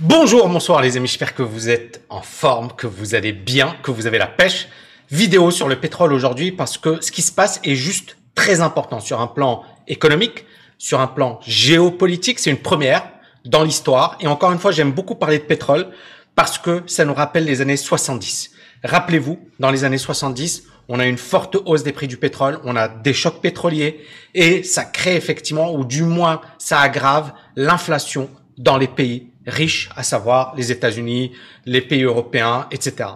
Bonjour, 0.00 0.48
bonsoir 0.48 0.82
les 0.82 0.96
amis, 0.96 1.06
j'espère 1.06 1.36
que 1.36 1.44
vous 1.44 1.68
êtes 1.68 2.02
en 2.08 2.20
forme, 2.20 2.72
que 2.76 2.88
vous 2.88 3.14
allez 3.14 3.32
bien, 3.32 3.76
que 3.84 3.92
vous 3.92 4.08
avez 4.08 4.18
la 4.18 4.26
pêche. 4.26 4.66
Vidéo 5.12 5.52
sur 5.52 5.68
le 5.68 5.78
pétrole 5.78 6.12
aujourd'hui 6.12 6.50
parce 6.50 6.78
que 6.78 7.00
ce 7.00 7.12
qui 7.12 7.22
se 7.22 7.30
passe 7.30 7.60
est 7.62 7.76
juste 7.76 8.16
très 8.34 8.60
important 8.60 8.98
sur 8.98 9.20
un 9.20 9.28
plan 9.28 9.62
économique, 9.86 10.46
sur 10.78 10.98
un 10.98 11.06
plan 11.06 11.38
géopolitique, 11.46 12.40
c'est 12.40 12.50
une 12.50 12.58
première 12.58 13.08
dans 13.44 13.62
l'histoire. 13.62 14.16
Et 14.18 14.26
encore 14.26 14.50
une 14.50 14.58
fois, 14.58 14.72
j'aime 14.72 14.90
beaucoup 14.90 15.14
parler 15.14 15.38
de 15.38 15.44
pétrole 15.44 15.86
parce 16.34 16.58
que 16.58 16.82
ça 16.88 17.04
nous 17.04 17.14
rappelle 17.14 17.44
les 17.44 17.60
années 17.60 17.76
70. 17.76 18.50
Rappelez-vous, 18.82 19.38
dans 19.60 19.70
les 19.70 19.84
années 19.84 19.96
70, 19.96 20.64
on 20.88 20.98
a 20.98 21.06
une 21.06 21.18
forte 21.18 21.56
hausse 21.66 21.84
des 21.84 21.92
prix 21.92 22.08
du 22.08 22.16
pétrole, 22.16 22.58
on 22.64 22.74
a 22.74 22.88
des 22.88 23.14
chocs 23.14 23.40
pétroliers 23.40 24.00
et 24.34 24.64
ça 24.64 24.84
crée 24.84 25.14
effectivement, 25.14 25.72
ou 25.72 25.84
du 25.84 26.02
moins 26.02 26.40
ça 26.58 26.80
aggrave 26.80 27.32
l'inflation 27.54 28.28
dans 28.58 28.76
les 28.76 28.88
pays 28.88 29.30
riches, 29.46 29.90
à 29.96 30.02
savoir 30.02 30.54
les 30.56 30.72
États-Unis, 30.72 31.32
les 31.66 31.80
pays 31.80 32.02
européens, 32.02 32.66
etc. 32.70 33.10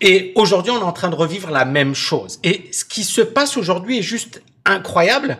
Et 0.00 0.32
aujourd'hui, 0.34 0.72
on 0.72 0.80
est 0.80 0.84
en 0.84 0.92
train 0.92 1.10
de 1.10 1.14
revivre 1.14 1.50
la 1.50 1.64
même 1.64 1.94
chose. 1.94 2.40
Et 2.42 2.68
ce 2.72 2.84
qui 2.84 3.04
se 3.04 3.20
passe 3.20 3.56
aujourd'hui 3.56 3.98
est 3.98 4.02
juste 4.02 4.42
incroyable, 4.64 5.38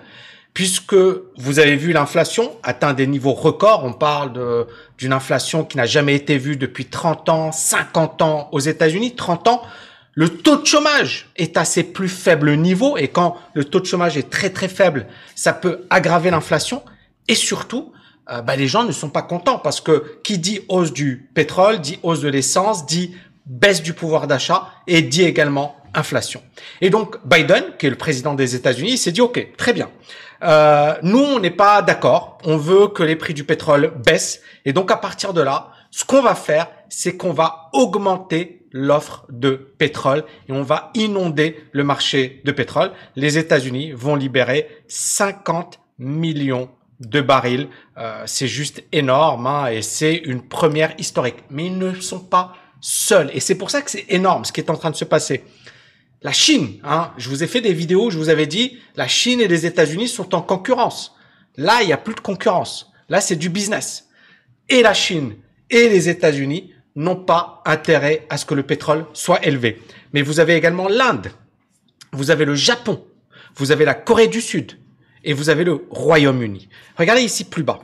puisque 0.55 0.95
vous 1.37 1.59
avez 1.59 1.77
vu 1.77 1.93
l'inflation 1.93 2.53
atteint 2.63 2.93
des 2.93 3.07
niveaux 3.07 3.33
records. 3.33 3.85
On 3.85 3.93
parle 3.93 4.67
d'une 4.99 5.13
inflation 5.13 5.65
qui 5.65 5.77
n'a 5.77 5.87
jamais 5.87 6.15
été 6.15 6.39
vue 6.39 6.57
depuis 6.57 6.87
30 6.87 7.29
ans, 7.29 7.53
50 7.53 8.23
ans 8.23 8.49
aux 8.53 8.61
États-Unis, 8.61 9.15
30 9.15 9.49
ans. 9.49 9.62
Le 10.15 10.29
taux 10.29 10.57
de 10.57 10.67
chômage 10.67 11.31
est 11.37 11.57
à 11.57 11.65
ses 11.65 11.83
plus 11.83 12.11
faibles 12.11 12.55
niveaux 12.57 12.99
et 12.99 13.09
quand 13.09 13.37
le 13.55 13.65
taux 13.65 13.81
de 13.81 13.87
chômage 13.87 14.19
est 14.19 14.29
très 14.29 14.51
très 14.51 14.69
faible, 14.69 15.07
ça 15.35 15.55
peut 15.55 15.87
aggraver 15.89 16.31
l'inflation 16.31 16.83
et 17.29 17.35
surtout, 17.35 17.93
euh, 18.31 18.41
bah, 18.41 18.57
les 18.57 18.69
gens 18.69 18.85
ne 18.85 18.93
sont 18.93 19.11
pas 19.11 19.23
contents 19.23 19.59
parce 19.59 19.81
que 19.81 20.21
qui 20.23 20.39
dit 20.39 20.61
hausse 20.69 20.93
du 20.93 21.29
pétrole, 21.35 21.81
dit 21.81 21.99
hausse 22.03 22.21
de 22.21 22.29
l'essence, 22.29 22.87
dit 22.87 23.15
baisse 23.47 23.83
du 23.83 23.93
pouvoir 23.93 24.27
d'achat 24.27 24.69
et 24.87 25.03
dit 25.03 25.23
également 25.23 25.77
inflation. 25.95 26.43
Et 26.81 26.91
donc 26.91 27.17
Biden, 27.27 27.65
qui 27.78 27.87
est 27.87 27.91
le 27.91 27.97
président 27.97 28.34
des 28.34 28.55
États-Unis, 28.55 28.97
s'est 28.97 29.12
dit 29.12 29.20
OK, 29.20 29.47
très 29.56 29.73
bien. 29.73 29.91
Euh, 30.43 30.95
nous, 31.03 31.19
on 31.20 31.39
n'est 31.39 31.50
pas 31.50 31.83
d'accord. 31.83 32.39
On 32.45 32.56
veut 32.56 32.89
que 32.89 33.03
les 33.03 33.17
prix 33.17 33.34
du 33.34 33.45
pétrole 33.45 33.93
baissent. 34.05 34.41
Et 34.65 34.73
donc 34.73 34.91
à 34.91 34.97
partir 34.97 35.33
de 35.33 35.41
là, 35.41 35.70
ce 35.91 36.05
qu'on 36.05 36.23
va 36.23 36.34
faire, 36.34 36.69
c'est 36.89 37.17
qu'on 37.17 37.33
va 37.33 37.70
augmenter 37.73 38.67
l'offre 38.73 39.27
de 39.28 39.75
pétrole 39.78 40.25
et 40.48 40.53
on 40.53 40.62
va 40.62 40.91
inonder 40.95 41.62
le 41.73 41.84
marché 41.84 42.41
de 42.45 42.53
pétrole. 42.53 42.93
Les 43.17 43.37
États-Unis 43.37 43.93
vont 43.93 44.17
libérer 44.17 44.69
50 44.89 45.78
millions 45.98 46.70
de 47.06 47.20
barils. 47.20 47.69
Euh, 47.98 48.22
c'est 48.27 48.48
juste 48.48 48.83
énorme 48.92 49.47
hein, 49.47 49.67
et 49.67 49.83
c'est 49.83 50.14
une 50.14 50.42
première 50.42 50.95
historique. 50.98 51.44
Mais 51.50 51.67
ils 51.67 51.78
ne 51.78 51.94
sont 51.94 52.20
pas 52.20 52.55
seuls 52.81 53.31
et 53.34 53.41
c'est 53.41 53.55
pour 53.55 53.70
ça 53.70 53.83
que 53.83 53.91
c'est 53.91 54.06
énorme 54.09 54.44
ce 54.44 54.53
qui 54.53 54.61
est 54.61 54.70
en 54.70 54.77
train 54.77 54.91
de 54.91 54.97
se 54.97 55.05
passer. 55.05 55.44
La 56.22 56.33
Chine, 56.33 56.78
hein, 56.84 57.12
je 57.19 57.28
vous 57.28 57.42
ai 57.42 57.48
fait 57.48 57.61
des 57.61 57.72
vidéos, 57.72 58.11
je 58.11 58.19
vous 58.19 58.28
avais 58.28 58.47
dit, 58.47 58.78
la 58.94 59.09
Chine 59.09 59.41
et 59.41 59.48
les 59.48 59.67
États-Unis 59.67 60.06
sont 60.06 60.34
en 60.36 60.42
concurrence. 60.42 61.17
Là, 61.56 61.83
il 61.83 61.86
n'y 61.86 61.92
a 61.92 61.97
plus 61.97 62.14
de 62.14 62.20
concurrence. 62.20 62.92
Là, 63.09 63.20
c'est 63.20 63.37
du 63.37 63.48
business. 63.48 64.09
Et 64.69 64.83
la 64.83 64.94
Chine 64.94 65.34
et 65.69 65.89
les 65.89 66.09
États-Unis 66.09 66.72
n'ont 66.94 67.16
pas 67.16 67.62
intérêt 67.64 68.27
à 68.31 68.37
ce 68.37 68.44
que 68.44 68.55
le 68.55 68.62
pétrole 68.62 69.06
soit 69.14 69.44
élevé. 69.44 69.83
Mais 70.12 70.22
vous 70.22 70.39
avez 70.39 70.55
également 70.55 70.89
l'Inde, 70.89 71.33
vous 72.12 72.31
avez 72.31 72.44
le 72.44 72.55
Japon, 72.55 73.05
vous 73.56 73.72
avez 73.72 73.84
la 73.84 73.94
Corée 73.94 74.28
du 74.28 74.41
Sud, 74.41 74.78
et 75.25 75.33
vous 75.33 75.51
avez 75.51 75.65
le 75.65 75.84
Royaume-Uni. 75.91 76.69
Regardez 76.97 77.23
ici 77.23 77.45
plus 77.45 77.62
bas. 77.62 77.81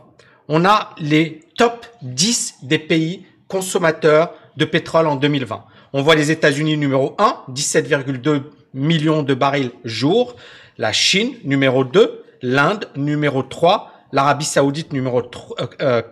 On 0.48 0.64
a 0.64 0.94
les 0.98 1.40
top 1.56 1.86
10 2.02 2.56
des 2.62 2.78
pays 2.78 3.26
consommateurs 3.48 4.34
de 4.56 4.64
pétrole 4.64 5.06
en 5.06 5.16
2020. 5.16 5.64
On 5.92 6.02
voit 6.02 6.14
les 6.14 6.30
États-Unis 6.30 6.76
numéro 6.76 7.14
1, 7.18 7.44
17,2 7.52 8.42
millions 8.74 9.22
de 9.22 9.34
barils 9.34 9.70
jour. 9.84 10.36
La 10.76 10.92
Chine 10.92 11.34
numéro 11.44 11.84
2, 11.84 12.24
l'Inde 12.42 12.86
numéro 12.96 13.42
3, 13.42 13.90
l'Arabie 14.12 14.44
saoudite 14.44 14.92
numéro 14.92 15.22
4, 15.22 15.72
euh, 15.80 16.02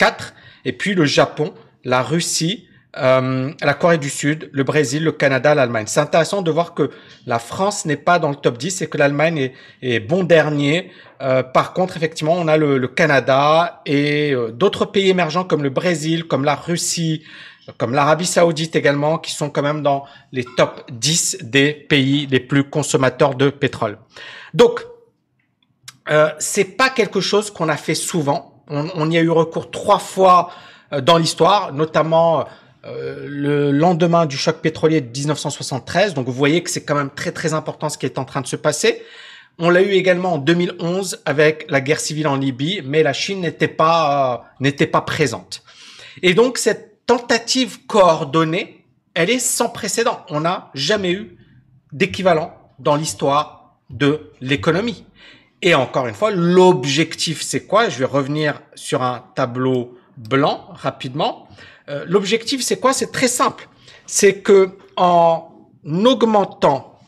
et 0.64 0.72
puis 0.72 0.94
le 0.94 1.04
Japon, 1.04 1.54
la 1.84 2.02
Russie, 2.02 2.66
euh, 2.98 3.52
la 3.60 3.74
Corée 3.74 3.98
du 3.98 4.08
Sud, 4.08 4.48
le 4.52 4.64
Brésil, 4.64 5.04
le 5.04 5.12
Canada, 5.12 5.54
l'Allemagne. 5.54 5.84
C'est 5.86 6.00
intéressant 6.00 6.42
de 6.42 6.50
voir 6.50 6.74
que 6.74 6.90
la 7.26 7.38
France 7.38 7.84
n'est 7.84 7.96
pas 7.96 8.18
dans 8.18 8.30
le 8.30 8.36
top 8.36 8.56
10 8.56 8.82
et 8.82 8.86
que 8.88 8.96
l'Allemagne 8.96 9.52
est, 9.82 10.00
bon 10.00 10.24
dernier. 10.24 10.90
Euh, 11.22 11.42
par 11.42 11.72
contre, 11.72 11.96
effectivement, 11.96 12.34
on 12.34 12.48
a 12.48 12.56
le, 12.56 12.86
Canada 12.88 13.82
et 13.86 14.32
euh, 14.32 14.50
d'autres 14.50 14.84
pays 14.84 15.08
émergents 15.08 15.44
comme 15.44 15.62
le 15.62 15.70
Brésil, 15.70 16.24
comme 16.24 16.44
la 16.44 16.54
Russie, 16.54 17.22
comme 17.78 17.94
l'Arabie 17.94 18.26
Saoudite 18.26 18.76
également, 18.76 19.18
qui 19.18 19.32
sont 19.32 19.50
quand 19.50 19.62
même 19.62 19.82
dans 19.82 20.04
les 20.32 20.44
top 20.56 20.84
10 20.90 21.38
des 21.42 21.72
pays 21.72 22.26
les 22.26 22.40
plus 22.40 22.64
consommateurs 22.64 23.34
de 23.34 23.50
pétrole. 23.50 23.98
Donc, 24.54 24.84
euh, 26.08 26.30
c'est 26.38 26.76
pas 26.76 26.90
quelque 26.90 27.20
chose 27.20 27.50
qu'on 27.50 27.68
a 27.68 27.76
fait 27.76 27.94
souvent. 27.94 28.62
On, 28.68 28.88
on, 28.94 29.10
y 29.10 29.18
a 29.18 29.20
eu 29.20 29.30
recours 29.30 29.70
trois 29.70 29.98
fois 29.98 30.50
dans 31.02 31.18
l'histoire, 31.18 31.72
notamment 31.72 32.46
euh, 32.86 33.26
le 33.28 33.72
lendemain 33.72 34.26
du 34.26 34.36
choc 34.36 34.58
pétrolier 34.58 35.00
de 35.00 35.08
1973. 35.08 36.14
Donc 36.14 36.26
vous 36.26 36.32
voyez 36.32 36.62
que 36.62 36.70
c'est 36.70 36.84
quand 36.84 36.94
même 36.94 37.10
très 37.10 37.32
très 37.32 37.52
important 37.52 37.88
ce 37.88 37.98
qui 37.98 38.06
est 38.06 38.18
en 38.18 38.24
train 38.24 38.40
de 38.40 38.46
se 38.46 38.54
passer. 38.54 39.02
On 39.58 39.70
l'a 39.70 39.82
eu 39.82 39.92
également 39.92 40.34
en 40.34 40.38
2011 40.38 41.22
avec 41.24 41.66
la 41.70 41.80
guerre 41.80 42.00
civile 42.00 42.28
en 42.28 42.36
Libye, 42.36 42.82
mais 42.84 43.02
la 43.02 43.14
Chine 43.14 43.40
n'était 43.40 43.68
pas 43.68 44.44
n'était 44.60 44.86
pas 44.86 45.00
présente. 45.00 45.62
Et 46.22 46.34
donc 46.34 46.58
cette 46.58 47.06
tentative 47.06 47.86
coordonnée, 47.86 48.84
elle 49.14 49.30
est 49.30 49.38
sans 49.38 49.70
précédent. 49.70 50.26
On 50.28 50.40
n'a 50.40 50.70
jamais 50.74 51.12
eu 51.12 51.38
d'équivalent 51.92 52.52
dans 52.78 52.96
l'histoire 52.96 53.78
de 53.88 54.30
l'économie. 54.40 55.06
Et 55.62 55.74
encore 55.74 56.06
une 56.06 56.14
fois, 56.14 56.30
l'objectif, 56.30 57.40
c'est 57.40 57.66
quoi? 57.66 57.88
Je 57.88 57.98
vais 57.98 58.04
revenir 58.04 58.60
sur 58.74 59.02
un 59.02 59.24
tableau 59.34 59.96
blanc 60.18 60.68
rapidement. 60.70 61.48
Euh, 61.88 62.04
l'objectif, 62.06 62.60
c'est 62.62 62.78
quoi? 62.78 62.92
C'est 62.92 63.10
très 63.10 63.28
simple. 63.28 63.68
C'est 64.06 64.40
que 64.42 64.76
en 64.96 65.50
augmentant 65.84 67.00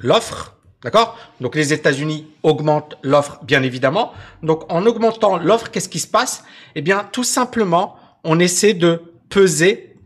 l'offre, 0.00 0.55
d'accord? 0.82 1.18
Donc 1.40 1.54
les 1.54 1.72
États-Unis 1.72 2.26
augmentent 2.42 2.96
l'offre, 3.02 3.40
bien 3.44 3.62
évidemment. 3.62 4.12
Donc 4.42 4.70
en 4.72 4.86
augmentant 4.86 5.36
l'offre, 5.36 5.70
qu'est-ce 5.70 5.88
qui 5.88 6.00
se 6.00 6.08
passe? 6.08 6.44
Eh 6.74 6.82
bien, 6.82 7.08
tout 7.12 7.24
simplement, 7.24 7.96
on 8.24 8.38
essaie 8.38 8.74
de 8.74 9.02
peser 9.28 9.96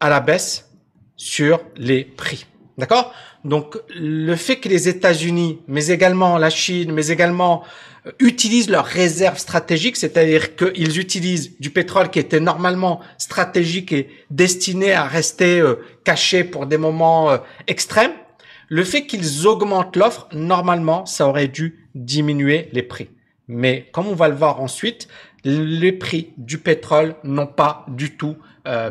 à 0.00 0.08
la 0.08 0.20
baisse 0.20 0.70
sur 1.16 1.60
les 1.76 2.04
prix. 2.04 2.46
D'accord? 2.78 3.12
Donc 3.44 3.78
le 3.94 4.34
fait 4.36 4.56
que 4.56 4.68
les 4.68 4.88
États-Unis, 4.88 5.60
mais 5.66 5.88
également 5.88 6.38
la 6.38 6.50
Chine, 6.50 6.92
mais 6.92 7.08
également 7.08 7.62
euh, 8.06 8.12
utilisent 8.18 8.70
leurs 8.70 8.86
réserves 8.86 9.38
stratégiques, 9.38 9.96
c'est-à-dire 9.96 10.56
qu'ils 10.56 10.98
utilisent 10.98 11.58
du 11.58 11.70
pétrole 11.70 12.10
qui 12.10 12.18
était 12.18 12.40
normalement 12.40 13.00
stratégique 13.18 13.92
et 13.92 14.10
destiné 14.30 14.92
à 14.92 15.04
rester 15.04 15.60
euh, 15.60 15.76
caché 16.04 16.44
pour 16.44 16.66
des 16.66 16.78
moments 16.78 17.30
euh, 17.30 17.38
extrêmes, 17.66 18.12
le 18.70 18.84
fait 18.84 19.06
qu'ils 19.06 19.46
augmentent 19.46 19.96
l'offre, 19.96 20.28
normalement, 20.32 21.04
ça 21.04 21.28
aurait 21.28 21.48
dû 21.48 21.86
diminuer 21.94 22.70
les 22.72 22.82
prix. 22.82 23.10
Mais 23.46 23.90
comme 23.92 24.06
on 24.06 24.14
va 24.14 24.28
le 24.28 24.34
voir 24.34 24.62
ensuite, 24.62 25.08
les 25.44 25.92
prix 25.92 26.32
du 26.38 26.56
pétrole 26.58 27.16
n'ont 27.24 27.46
pas 27.46 27.84
du 27.88 28.16
tout 28.16 28.36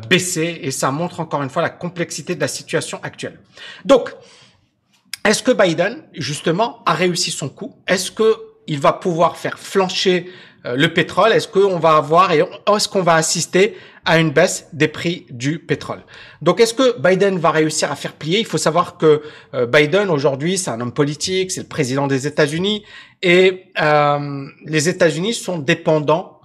baissé 0.10 0.60
et 0.62 0.72
ça 0.72 0.92
montre 0.92 1.22
encore 1.22 1.42
une 1.42 1.50
fois 1.50 1.62
la 1.62 1.70
complexité 1.70 2.36
de 2.36 2.42
la 2.42 2.50
situation 2.50 3.00
actuelle. 3.04 3.40
Donc, 3.86 4.14
est-ce 5.26 5.44
que 5.44 5.52
Biden, 5.52 6.04
justement, 6.14 6.84
a 6.86 6.94
réussi 6.94 7.32
son 7.32 7.50
coup? 7.50 7.76
Est-ce 7.88 8.12
que 8.12 8.36
il 8.70 8.80
va 8.80 8.94
pouvoir 8.94 9.38
faire 9.38 9.58
flancher 9.58 10.28
euh, 10.28 10.30
le 10.66 10.88
pétrole 10.88 11.31
Est-ce 11.31 11.47
qu'on 11.47 11.80
va 11.80 11.96
avoir 11.96 12.31
et 12.31 12.40
est-ce 12.40 12.88
qu'on 12.88 13.02
va 13.02 13.16
assister 13.16 13.78
à 14.06 14.19
une 14.19 14.31
baisse 14.31 14.68
des 14.74 14.88
prix 14.88 15.25
du 15.30 15.60
pétrole? 15.60 16.01
Donc 16.42 16.60
est-ce 16.60 16.74
que 16.74 17.00
Biden 17.00 17.38
va 17.38 17.51
réussir 17.51 17.92
à 17.92 17.95
faire 17.95 18.13
plier? 18.13 18.39
Il 18.39 18.45
faut 18.45 18.57
savoir 18.57 18.98
que 18.98 19.22
euh, 19.54 19.66
Biden 19.66 20.10
aujourd'hui 20.10 20.57
c'est 20.57 20.72
un 20.72 20.81
homme 20.81 20.94
politique, 20.94 21.51
c'est 21.51 21.62
le 21.62 21.68
président 21.68 22.07
des 22.07 22.28
États-Unis 22.28 22.84
et 23.22 23.66
euh, 23.81 24.45
les 24.66 24.89
États-Unis 24.89 25.34
sont 25.34 25.60
dépendants 25.60 26.38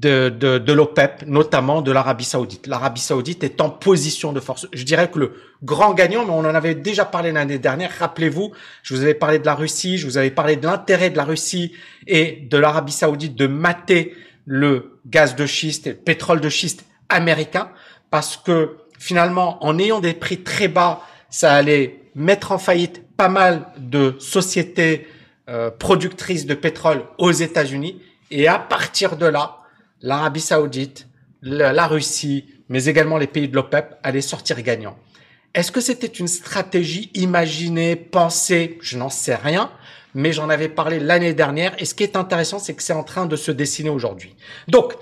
de, 0.00 0.28
de, 0.28 0.58
de 0.58 0.72
l'OPEP, 0.72 1.24
notamment 1.26 1.80
de 1.80 1.90
l'Arabie 1.90 2.24
Saoudite. 2.24 2.66
L'Arabie 2.66 3.00
Saoudite 3.00 3.42
est 3.44 3.60
en 3.60 3.70
position 3.70 4.32
de 4.32 4.40
force. 4.40 4.66
Je 4.72 4.84
dirais 4.84 5.10
que 5.10 5.18
le 5.18 5.32
grand 5.62 5.94
gagnant, 5.94 6.24
mais 6.24 6.32
on 6.32 6.40
en 6.40 6.54
avait 6.54 6.74
déjà 6.74 7.06
parlé 7.06 7.32
l'année 7.32 7.58
dernière. 7.58 7.90
Rappelez-vous, 7.98 8.52
je 8.82 8.94
vous 8.94 9.02
avais 9.02 9.14
parlé 9.14 9.38
de 9.38 9.46
la 9.46 9.54
Russie, 9.54 9.96
je 9.96 10.06
vous 10.06 10.18
avais 10.18 10.30
parlé 10.30 10.56
de 10.56 10.66
l'intérêt 10.66 11.08
de 11.08 11.16
la 11.16 11.24
Russie 11.24 11.72
et 12.06 12.46
de 12.50 12.58
l'Arabie 12.58 12.92
Saoudite 12.92 13.36
de 13.36 13.46
mater 13.46 14.14
le 14.44 14.98
gaz 15.06 15.34
de 15.34 15.46
schiste 15.46 15.86
et 15.86 15.90
le 15.90 15.96
pétrole 15.96 16.40
de 16.40 16.48
schiste 16.48 16.84
américain, 17.08 17.70
parce 18.10 18.36
que 18.36 18.76
finalement, 18.98 19.64
en 19.64 19.78
ayant 19.78 20.00
des 20.00 20.14
prix 20.14 20.42
très 20.42 20.68
bas, 20.68 21.00
ça 21.30 21.54
allait 21.54 22.00
mettre 22.14 22.52
en 22.52 22.58
faillite 22.58 23.02
pas 23.16 23.28
mal 23.28 23.66
de 23.78 24.14
sociétés 24.18 25.08
euh, 25.48 25.70
productrices 25.70 26.44
de 26.44 26.54
pétrole 26.54 27.04
aux 27.18 27.32
États-Unis. 27.32 28.00
Et 28.30 28.46
à 28.46 28.58
partir 28.58 29.16
de 29.16 29.26
là, 29.26 29.58
l'Arabie 30.02 30.40
Saoudite, 30.40 31.08
la 31.42 31.86
Russie, 31.86 32.46
mais 32.68 32.86
également 32.86 33.18
les 33.18 33.26
pays 33.26 33.48
de 33.48 33.54
l'OPEP 33.54 33.96
allaient 34.02 34.20
sortir 34.20 34.60
gagnants. 34.62 34.96
Est-ce 35.54 35.72
que 35.72 35.80
c'était 35.80 36.06
une 36.06 36.28
stratégie 36.28 37.10
imaginée, 37.14 37.96
pensée? 37.96 38.78
Je 38.82 38.98
n'en 38.98 39.08
sais 39.08 39.34
rien, 39.34 39.70
mais 40.14 40.32
j'en 40.32 40.50
avais 40.50 40.68
parlé 40.68 40.98
l'année 40.98 41.32
dernière. 41.32 41.74
Et 41.80 41.86
ce 41.86 41.94
qui 41.94 42.02
est 42.02 42.16
intéressant, 42.16 42.58
c'est 42.58 42.74
que 42.74 42.82
c'est 42.82 42.92
en 42.92 43.04
train 43.04 43.26
de 43.26 43.36
se 43.36 43.50
dessiner 43.50 43.88
aujourd'hui. 43.88 44.34
Donc, 44.68 44.94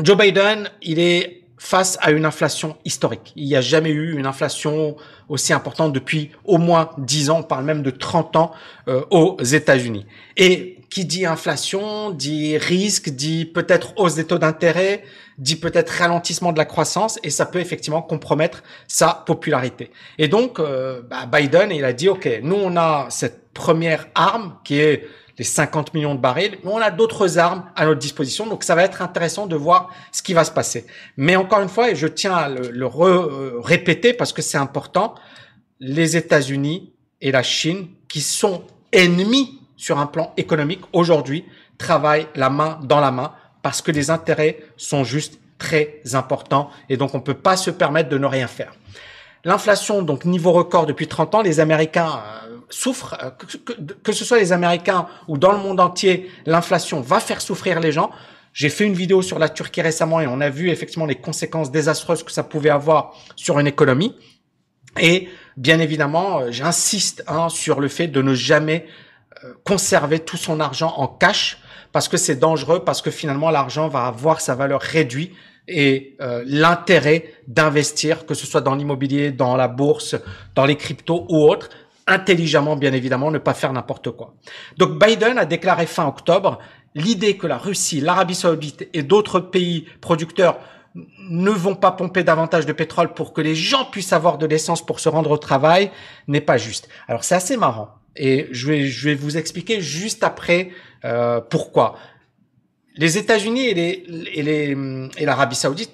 Joe 0.00 0.16
Biden, 0.16 0.70
il 0.82 1.00
est 1.00 1.42
face 1.58 1.98
à 2.00 2.10
une 2.10 2.24
inflation 2.24 2.76
historique. 2.84 3.32
Il 3.36 3.46
n'y 3.46 3.56
a 3.56 3.60
jamais 3.60 3.90
eu 3.90 4.16
une 4.16 4.26
inflation 4.26 4.96
aussi 5.28 5.52
importante 5.52 5.92
depuis 5.92 6.30
au 6.44 6.58
moins 6.58 6.90
10 6.98 7.30
ans, 7.30 7.38
on 7.40 7.42
parle 7.42 7.64
même 7.64 7.82
de 7.82 7.90
30 7.90 8.36
ans 8.36 8.52
euh, 8.88 9.04
aux 9.10 9.42
États-Unis. 9.42 10.06
Et 10.36 10.78
qui 10.90 11.04
dit 11.04 11.26
inflation, 11.26 12.10
dit 12.10 12.56
risque, 12.56 13.10
dit 13.10 13.44
peut-être 13.44 13.92
hausse 13.96 14.14
des 14.14 14.24
taux 14.24 14.38
d'intérêt, 14.38 15.04
dit 15.36 15.56
peut-être 15.56 15.90
ralentissement 15.90 16.52
de 16.52 16.58
la 16.58 16.64
croissance, 16.64 17.18
et 17.22 17.30
ça 17.30 17.46
peut 17.46 17.60
effectivement 17.60 18.02
compromettre 18.02 18.62
sa 18.86 19.22
popularité. 19.26 19.90
Et 20.16 20.28
donc, 20.28 20.58
euh, 20.58 21.02
bah, 21.02 21.26
Biden, 21.26 21.70
il 21.72 21.84
a 21.84 21.92
dit, 21.92 22.08
OK, 22.08 22.28
nous, 22.42 22.56
on 22.56 22.76
a 22.76 23.06
cette 23.10 23.52
première 23.52 24.06
arme 24.14 24.56
qui 24.64 24.80
est 24.80 25.06
les 25.38 25.44
50 25.44 25.94
millions 25.94 26.14
de 26.14 26.20
barils, 26.20 26.58
mais 26.64 26.70
on 26.70 26.78
a 26.78 26.90
d'autres 26.90 27.38
armes 27.38 27.64
à 27.76 27.86
notre 27.86 28.00
disposition, 28.00 28.46
donc 28.46 28.64
ça 28.64 28.74
va 28.74 28.82
être 28.82 29.02
intéressant 29.02 29.46
de 29.46 29.56
voir 29.56 29.90
ce 30.12 30.22
qui 30.22 30.34
va 30.34 30.44
se 30.44 30.50
passer. 30.50 30.86
Mais 31.16 31.36
encore 31.36 31.60
une 31.60 31.68
fois, 31.68 31.90
et 31.90 31.96
je 31.96 32.08
tiens 32.08 32.34
à 32.34 32.48
le, 32.48 32.70
le 32.70 32.86
euh, 32.86 33.60
répéter 33.60 34.12
parce 34.12 34.32
que 34.32 34.42
c'est 34.42 34.58
important, 34.58 35.14
les 35.80 36.16
États-Unis 36.16 36.92
et 37.20 37.30
la 37.30 37.42
Chine, 37.42 37.88
qui 38.08 38.20
sont 38.20 38.64
ennemis 38.92 39.60
sur 39.76 39.98
un 39.98 40.06
plan 40.06 40.32
économique 40.36 40.80
aujourd'hui 40.92 41.44
travaillent 41.78 42.26
la 42.34 42.50
main 42.50 42.80
dans 42.82 43.00
la 43.00 43.12
main 43.12 43.32
parce 43.62 43.80
que 43.80 43.92
les 43.92 44.10
intérêts 44.10 44.58
sont 44.76 45.04
juste 45.04 45.38
très 45.58 46.00
importants 46.14 46.70
et 46.88 46.96
donc 46.96 47.14
on 47.14 47.20
peut 47.20 47.34
pas 47.34 47.56
se 47.56 47.70
permettre 47.70 48.08
de 48.08 48.18
ne 48.18 48.26
rien 48.26 48.48
faire. 48.48 48.72
L'inflation, 49.44 50.02
donc 50.02 50.24
niveau 50.24 50.52
record 50.52 50.86
depuis 50.86 51.06
30 51.06 51.36
ans, 51.36 51.42
les 51.42 51.60
Américains 51.60 52.20
euh, 52.44 52.47
souffrent, 52.70 53.16
euh, 53.22 53.30
que, 53.30 53.72
que, 54.02 54.12
ce 54.12 54.24
soit 54.24 54.38
les 54.38 54.52
Américains 54.52 55.06
ou 55.26 55.38
dans 55.38 55.52
le 55.52 55.58
monde 55.58 55.80
entier, 55.80 56.30
l'inflation 56.46 57.00
va 57.00 57.20
faire 57.20 57.40
souffrir 57.40 57.80
les 57.80 57.92
gens. 57.92 58.10
J'ai 58.52 58.68
fait 58.68 58.84
une 58.84 58.94
vidéo 58.94 59.22
sur 59.22 59.38
la 59.38 59.48
Turquie 59.48 59.82
récemment 59.82 60.20
et 60.20 60.26
on 60.26 60.40
a 60.40 60.50
vu 60.50 60.70
effectivement 60.70 61.06
les 61.06 61.14
conséquences 61.14 61.70
désastreuses 61.70 62.22
que 62.22 62.32
ça 62.32 62.42
pouvait 62.42 62.70
avoir 62.70 63.14
sur 63.36 63.58
une 63.58 63.66
économie. 63.66 64.14
Et 65.00 65.28
bien 65.56 65.80
évidemment, 65.80 66.40
euh, 66.40 66.50
j'insiste 66.50 67.22
hein, 67.26 67.48
sur 67.48 67.80
le 67.80 67.88
fait 67.88 68.08
de 68.08 68.22
ne 68.22 68.34
jamais 68.34 68.86
euh, 69.44 69.52
conserver 69.64 70.18
tout 70.20 70.36
son 70.36 70.60
argent 70.60 70.92
en 70.96 71.06
cash 71.06 71.58
parce 71.92 72.08
que 72.08 72.16
c'est 72.16 72.36
dangereux, 72.36 72.84
parce 72.84 73.00
que 73.00 73.10
finalement 73.10 73.50
l'argent 73.50 73.88
va 73.88 74.06
avoir 74.06 74.40
sa 74.40 74.54
valeur 74.54 74.80
réduite 74.80 75.32
et 75.70 76.16
l'intérêt 76.46 77.26
d'investir, 77.46 78.24
que 78.24 78.32
ce 78.32 78.46
soit 78.46 78.62
dans 78.62 78.74
l'immobilier, 78.74 79.32
dans 79.32 79.54
la 79.54 79.68
bourse, 79.68 80.16
dans 80.54 80.64
les 80.64 80.76
cryptos 80.76 81.26
ou 81.28 81.42
autres, 81.46 81.68
intelligemment 82.08 82.76
bien 82.76 82.92
évidemment, 82.92 83.30
ne 83.30 83.38
pas 83.38 83.54
faire 83.54 83.72
n'importe 83.72 84.10
quoi. 84.10 84.34
Donc 84.76 84.98
Biden 84.98 85.38
a 85.38 85.44
déclaré 85.44 85.86
fin 85.86 86.06
octobre 86.06 86.58
l'idée 86.94 87.36
que 87.36 87.46
la 87.46 87.58
Russie, 87.58 88.00
l'Arabie 88.00 88.34
saoudite 88.34 88.88
et 88.92 89.02
d'autres 89.02 89.40
pays 89.40 89.86
producteurs 90.00 90.58
ne 91.30 91.50
vont 91.50 91.74
pas 91.74 91.92
pomper 91.92 92.24
davantage 92.24 92.66
de 92.66 92.72
pétrole 92.72 93.12
pour 93.12 93.32
que 93.32 93.40
les 93.40 93.54
gens 93.54 93.84
puissent 93.84 94.12
avoir 94.12 94.38
de 94.38 94.46
l'essence 94.46 94.84
pour 94.84 95.00
se 95.00 95.08
rendre 95.08 95.30
au 95.30 95.38
travail 95.38 95.90
n'est 96.26 96.40
pas 96.40 96.56
juste. 96.56 96.88
Alors 97.06 97.24
c'est 97.24 97.34
assez 97.34 97.56
marrant 97.56 97.90
et 98.16 98.48
je 98.50 98.66
vais, 98.66 98.86
je 98.86 99.08
vais 99.08 99.14
vous 99.14 99.36
expliquer 99.36 99.80
juste 99.80 100.24
après 100.24 100.70
euh, 101.04 101.40
pourquoi. 101.40 101.96
Les 102.96 103.16
États-Unis 103.16 103.66
et 103.66 103.74
les, 103.74 104.04
et 104.34 104.42
les 104.42 105.08
et 105.18 105.24
l'Arabie 105.24 105.54
Saoudite 105.54 105.92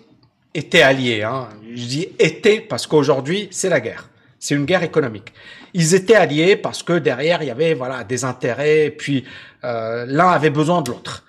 étaient 0.55 0.83
alliés. 0.83 1.23
Hein. 1.23 1.49
Je 1.75 1.85
dis 1.85 2.09
étaient 2.19 2.61
parce 2.61 2.87
qu'aujourd'hui 2.87 3.49
c'est 3.51 3.69
la 3.69 3.81
guerre. 3.81 4.09
C'est 4.45 4.55
une 4.55 4.67
guerre 4.67 4.83
économique. 4.83 5.33
Ils 5.73 5.95
étaient 5.95 6.17
alliés 6.17 6.57
parce 6.57 6.83
que 6.83 6.93
derrière 6.93 7.43
il 7.43 7.47
y 7.47 7.51
avait 7.51 7.73
voilà 7.73 8.05
des 8.05 8.27
intérêts 8.27 8.85
et 8.85 8.91
puis 8.91 9.25
euh, 9.65 10.05
l'un 10.07 10.29
avait 10.29 10.51
besoin 10.51 10.83
de 10.83 10.91
l'autre. 10.91 11.25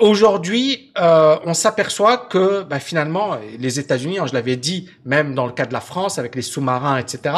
Aujourd'hui, 0.00 0.92
euh, 1.00 1.38
on 1.46 1.54
s'aperçoit 1.54 2.18
que 2.18 2.64
bah, 2.64 2.78
finalement, 2.78 3.38
les 3.58 3.80
États-Unis, 3.80 4.18
hein, 4.18 4.26
je 4.26 4.34
l'avais 4.34 4.56
dit, 4.56 4.90
même 5.06 5.34
dans 5.34 5.46
le 5.46 5.52
cas 5.52 5.64
de 5.64 5.72
la 5.72 5.80
France, 5.80 6.18
avec 6.18 6.34
les 6.34 6.42
sous-marins, 6.42 6.98
etc., 6.98 7.34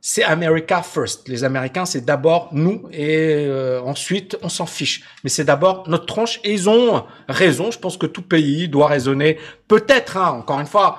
c'est 0.00 0.24
America 0.24 0.82
first. 0.82 1.28
Les 1.28 1.44
Américains, 1.44 1.84
c'est 1.84 2.04
d'abord 2.04 2.48
nous 2.50 2.88
et 2.90 3.46
euh, 3.46 3.80
ensuite 3.82 4.36
on 4.42 4.48
s'en 4.48 4.66
fiche. 4.66 5.04
Mais 5.22 5.30
c'est 5.30 5.44
d'abord 5.44 5.88
notre 5.88 6.06
tronche 6.06 6.40
et 6.42 6.52
ils 6.52 6.68
ont 6.68 7.04
raison. 7.28 7.70
Je 7.70 7.78
pense 7.78 7.96
que 7.96 8.06
tout 8.06 8.22
pays 8.22 8.68
doit 8.68 8.88
raisonner. 8.88 9.38
Peut-être, 9.68 10.16
hein, 10.16 10.30
encore 10.40 10.58
une 10.58 10.66
fois, 10.66 10.98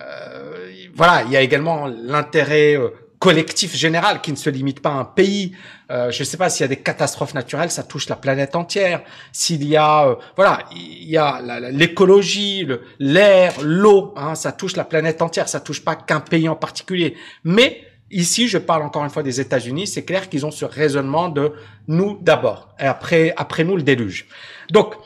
euh, 0.00 0.70
voilà, 0.94 1.22
il 1.22 1.32
y 1.32 1.36
a 1.36 1.40
également 1.40 1.86
l'intérêt 1.86 2.76
euh, 2.76 2.90
collectif 3.22 3.76
général 3.76 4.20
qui 4.20 4.32
ne 4.32 4.36
se 4.36 4.50
limite 4.50 4.80
pas 4.80 4.90
à 4.90 4.94
un 4.94 5.04
pays. 5.04 5.54
Euh, 5.92 6.10
je 6.10 6.22
ne 6.22 6.24
sais 6.24 6.36
pas 6.36 6.50
s'il 6.50 6.64
y 6.64 6.64
a 6.64 6.68
des 6.68 6.82
catastrophes 6.82 7.34
naturelles, 7.34 7.70
ça 7.70 7.84
touche 7.84 8.08
la 8.08 8.16
planète 8.16 8.56
entière. 8.56 9.00
S'il 9.30 9.62
y 9.64 9.76
a, 9.76 10.18
voilà, 10.34 10.64
il 10.74 11.08
y 11.08 11.16
a 11.16 11.40
l'écologie, 11.70 12.66
l'air, 12.98 13.54
l'eau, 13.62 14.12
hein, 14.16 14.34
ça 14.34 14.50
touche 14.50 14.74
la 14.74 14.82
planète 14.84 15.22
entière. 15.22 15.48
Ça 15.48 15.60
touche 15.60 15.84
pas 15.84 15.94
qu'un 15.94 16.18
pays 16.18 16.48
en 16.48 16.56
particulier. 16.56 17.14
Mais 17.44 17.84
Ici, 18.14 18.46
je 18.46 18.58
parle 18.58 18.82
encore 18.82 19.04
une 19.04 19.10
fois 19.10 19.22
des 19.22 19.40
États-Unis. 19.40 19.86
C'est 19.86 20.04
clair 20.04 20.28
qu'ils 20.28 20.44
ont 20.44 20.50
ce 20.50 20.66
raisonnement 20.66 21.30
de 21.30 21.54
nous 21.88 22.18
d'abord 22.20 22.68
et 22.78 22.84
après, 22.84 23.32
après 23.38 23.64
nous 23.64 23.74
le 23.74 23.82
déluge. 23.82 24.26
Donc, 24.70 24.96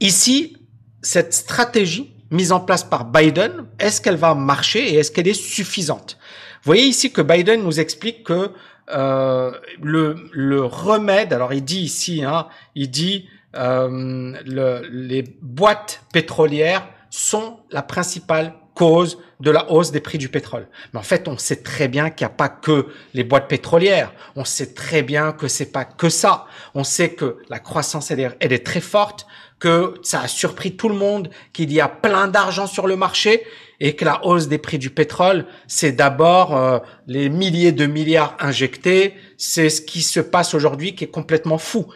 ici, 0.00 0.56
cette 1.02 1.32
stratégie 1.32 2.12
mise 2.32 2.50
en 2.50 2.58
place 2.58 2.82
par 2.82 3.04
Biden, 3.04 3.66
est-ce 3.78 4.00
qu'elle 4.00 4.16
va 4.16 4.34
marcher 4.34 4.92
et 4.92 4.96
est-ce 4.96 5.12
qu'elle 5.12 5.28
est 5.28 5.40
suffisante? 5.40 6.18
Voyez 6.64 6.84
ici 6.84 7.12
que 7.12 7.22
Biden 7.22 7.62
nous 7.62 7.80
explique 7.80 8.24
que 8.24 8.50
euh, 8.90 9.50
le, 9.82 10.64
remède, 10.64 11.32
alors 11.32 11.52
il 11.52 11.64
dit 11.64 11.80
ici, 11.80 12.22
hein, 12.22 12.48
il 12.74 12.90
dit 12.90 13.28
euh, 13.56 14.34
le, 14.44 14.86
les 14.90 15.22
boîtes 15.42 16.02
pétrolières 16.12 16.88
sont 17.10 17.60
la 17.70 17.82
principale 17.82 18.54
cause 18.74 19.18
de 19.40 19.50
la 19.50 19.70
hausse 19.70 19.92
des 19.92 20.00
prix 20.00 20.18
du 20.18 20.28
pétrole. 20.28 20.66
Mais 20.92 20.98
en 20.98 21.04
fait, 21.04 21.28
on 21.28 21.38
sait 21.38 21.62
très 21.62 21.88
bien 21.88 22.10
qu'il 22.10 22.26
n'y 22.26 22.32
a 22.32 22.36
pas 22.36 22.48
que 22.48 22.88
les 23.14 23.24
boîtes 23.24 23.48
pétrolières. 23.48 24.12
On 24.36 24.44
sait 24.44 24.74
très 24.74 25.02
bien 25.02 25.32
que 25.32 25.48
c'est 25.48 25.70
pas 25.70 25.84
que 25.84 26.08
ça. 26.08 26.46
On 26.74 26.84
sait 26.84 27.10
que 27.10 27.38
la 27.48 27.58
croissance, 27.58 28.10
elle 28.10 28.32
est 28.40 28.66
très 28.66 28.80
forte, 28.80 29.26
que 29.58 29.94
ça 30.02 30.22
a 30.22 30.28
surpris 30.28 30.76
tout 30.76 30.88
le 30.88 30.94
monde, 30.94 31.30
qu'il 31.52 31.72
y 31.72 31.80
a 31.80 31.88
plein 31.88 32.28
d'argent 32.28 32.66
sur 32.66 32.86
le 32.86 32.96
marché 32.96 33.44
et 33.80 33.96
que 33.96 34.04
la 34.04 34.24
hausse 34.24 34.48
des 34.48 34.58
prix 34.58 34.78
du 34.78 34.90
pétrole, 34.90 35.46
c'est 35.66 35.92
d'abord 35.92 36.56
euh, 36.56 36.78
les 37.06 37.28
milliers 37.28 37.72
de 37.72 37.86
milliards 37.86 38.36
injectés. 38.40 39.14
C'est 39.36 39.70
ce 39.70 39.80
qui 39.80 40.02
se 40.02 40.20
passe 40.20 40.54
aujourd'hui 40.54 40.94
qui 40.94 41.04
est 41.04 41.10
complètement 41.10 41.58
fou. 41.58 41.86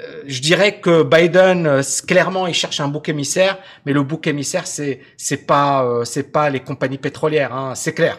Euh, 0.00 0.22
je 0.26 0.40
dirais 0.40 0.80
que 0.80 1.02
Biden 1.02 1.66
euh, 1.66 1.82
clairement 2.06 2.46
il 2.46 2.54
cherche 2.54 2.80
un 2.80 2.88
bouc 2.88 3.08
émissaire, 3.08 3.58
mais 3.84 3.92
le 3.92 4.02
bouc 4.02 4.26
émissaire 4.28 4.66
c'est 4.66 5.00
c'est 5.16 5.46
pas 5.46 5.84
euh, 5.84 6.04
c'est 6.04 6.30
pas 6.30 6.50
les 6.50 6.60
compagnies 6.60 6.98
pétrolières, 6.98 7.52
hein, 7.52 7.74
c'est 7.74 7.94
clair. 7.94 8.18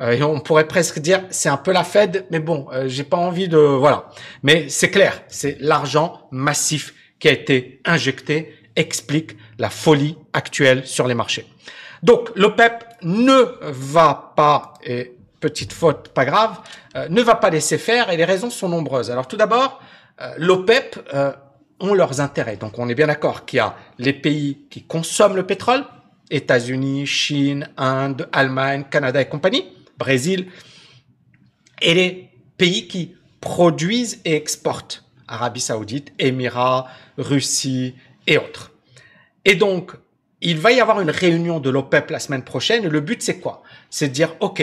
et 0.00 0.22
on 0.22 0.40
pourrait 0.40 0.68
presque 0.68 0.98
dire 0.98 1.24
c'est 1.30 1.48
un 1.48 1.56
peu 1.56 1.72
la 1.72 1.84
Fed, 1.84 2.26
mais 2.30 2.40
bon, 2.40 2.66
j'ai 2.86 3.04
pas 3.04 3.16
envie 3.16 3.48
de 3.48 3.56
voilà. 3.56 4.08
Mais 4.42 4.68
c'est 4.68 4.90
clair, 4.90 5.22
c'est 5.28 5.56
l'argent 5.60 6.28
massif 6.30 6.92
qui 7.18 7.28
a 7.28 7.32
été 7.32 7.80
injecté 7.84 8.54
explique 8.74 9.36
la 9.58 9.70
folie 9.70 10.16
actuelle 10.32 10.86
sur 10.86 11.06
les 11.06 11.14
marchés. 11.14 11.46
Donc 12.02 12.30
l'OPEP 12.36 12.84
ne 13.02 13.56
va 13.62 14.34
pas 14.36 14.74
et 14.84 15.12
petite 15.40 15.72
faute 15.72 16.08
pas 16.08 16.24
grave, 16.24 16.58
ne 17.08 17.22
va 17.22 17.36
pas 17.36 17.50
laisser 17.50 17.78
faire 17.78 18.10
et 18.10 18.16
les 18.16 18.24
raisons 18.24 18.50
sont 18.50 18.68
nombreuses. 18.68 19.10
Alors 19.10 19.28
tout 19.28 19.36
d'abord, 19.36 19.80
euh, 20.20 20.34
l'OPEP 20.38 21.08
euh, 21.12 21.32
ont 21.80 21.94
leurs 21.94 22.20
intérêts. 22.20 22.56
Donc 22.56 22.78
on 22.78 22.88
est 22.88 22.94
bien 22.94 23.06
d'accord 23.06 23.44
qu'il 23.44 23.58
y 23.58 23.60
a 23.60 23.76
les 23.98 24.12
pays 24.12 24.66
qui 24.70 24.82
consomment 24.84 25.36
le 25.36 25.46
pétrole, 25.46 25.84
États-Unis, 26.30 27.06
Chine, 27.06 27.68
Inde, 27.76 28.28
Allemagne, 28.32 28.84
Canada 28.90 29.20
et 29.20 29.28
compagnie, 29.28 29.66
Brésil, 29.98 30.50
et 31.82 31.94
les 31.94 32.30
pays 32.56 32.88
qui 32.88 33.14
produisent 33.40 34.20
et 34.24 34.34
exportent, 34.34 35.04
Arabie 35.28 35.60
Saoudite, 35.60 36.12
Émirats, 36.18 36.86
Russie 37.18 37.94
et 38.26 38.38
autres. 38.38 38.72
Et 39.44 39.54
donc, 39.54 39.92
il 40.40 40.58
va 40.58 40.72
y 40.72 40.80
avoir 40.80 41.00
une 41.00 41.10
réunion 41.10 41.60
de 41.60 41.70
l'OPEP 41.70 42.10
la 42.10 42.18
semaine 42.18 42.42
prochaine. 42.42 42.86
Le 42.86 43.00
but, 43.00 43.22
c'est 43.22 43.38
quoi? 43.38 43.62
C'est 43.90 44.08
de 44.08 44.12
dire, 44.12 44.34
OK, 44.40 44.62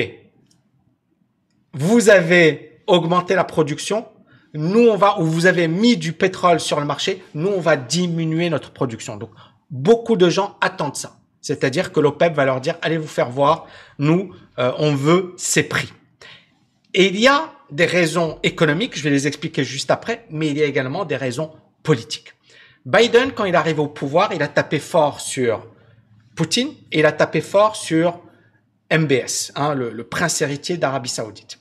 vous 1.74 2.10
avez 2.10 2.82
augmenté 2.88 3.36
la 3.36 3.44
production, 3.44 4.06
nous 4.54 4.88
on 4.88 4.96
va, 4.96 5.20
ou 5.20 5.26
vous 5.26 5.46
avez 5.46 5.68
mis 5.68 5.98
du 5.98 6.14
pétrole 6.14 6.60
sur 6.60 6.80
le 6.80 6.86
marché, 6.86 7.24
nous 7.34 7.50
on 7.50 7.60
va 7.60 7.76
diminuer 7.76 8.50
notre 8.50 8.72
production. 8.72 9.18
Donc 9.18 9.32
beaucoup 9.72 10.16
de 10.16 10.30
gens 10.30 10.58
attendent 10.62 10.96
ça. 10.96 11.18
C'est-à-dire 11.42 11.92
que 11.92 12.00
l'OPEP 12.00 12.34
va 12.34 12.46
leur 12.46 12.62
dire, 12.62 12.76
allez 12.82 12.98
vous 12.98 13.08
faire 13.08 13.30
voir, 13.30 13.66
nous 13.98 14.34
euh, 14.60 14.72
on 14.78 14.96
veut 14.96 15.34
ces 15.38 15.64
prix. 15.64 15.92
Et 16.94 17.08
il 17.08 17.20
y 17.20 17.28
a 17.28 17.52
des 17.72 17.86
raisons 17.86 18.40
économiques, 18.44 18.98
je 18.98 19.04
vais 19.04 19.10
les 19.10 19.28
expliquer 19.28 19.64
juste 19.64 19.90
après, 19.90 20.26
mais 20.30 20.50
il 20.50 20.58
y 20.58 20.62
a 20.62 20.66
également 20.66 21.06
des 21.06 21.16
raisons 21.16 21.52
politiques. 21.82 22.34
Biden, 22.86 23.32
quand 23.32 23.46
il 23.46 23.56
arrive 23.56 23.80
au 23.80 23.88
pouvoir, 23.88 24.32
il 24.34 24.44
a 24.44 24.48
tapé 24.48 24.80
fort 24.80 25.20
sur 25.22 25.68
Poutine 26.36 26.70
et 26.92 27.00
il 27.00 27.06
a 27.06 27.12
tapé 27.12 27.42
fort 27.42 27.76
sur 27.76 28.20
MBS, 28.92 29.52
hein, 29.56 29.74
le, 29.74 30.04
prince 30.04 30.42
héritier 30.42 30.78
d'Arabie 30.78 31.10
Saoudite. 31.10 31.60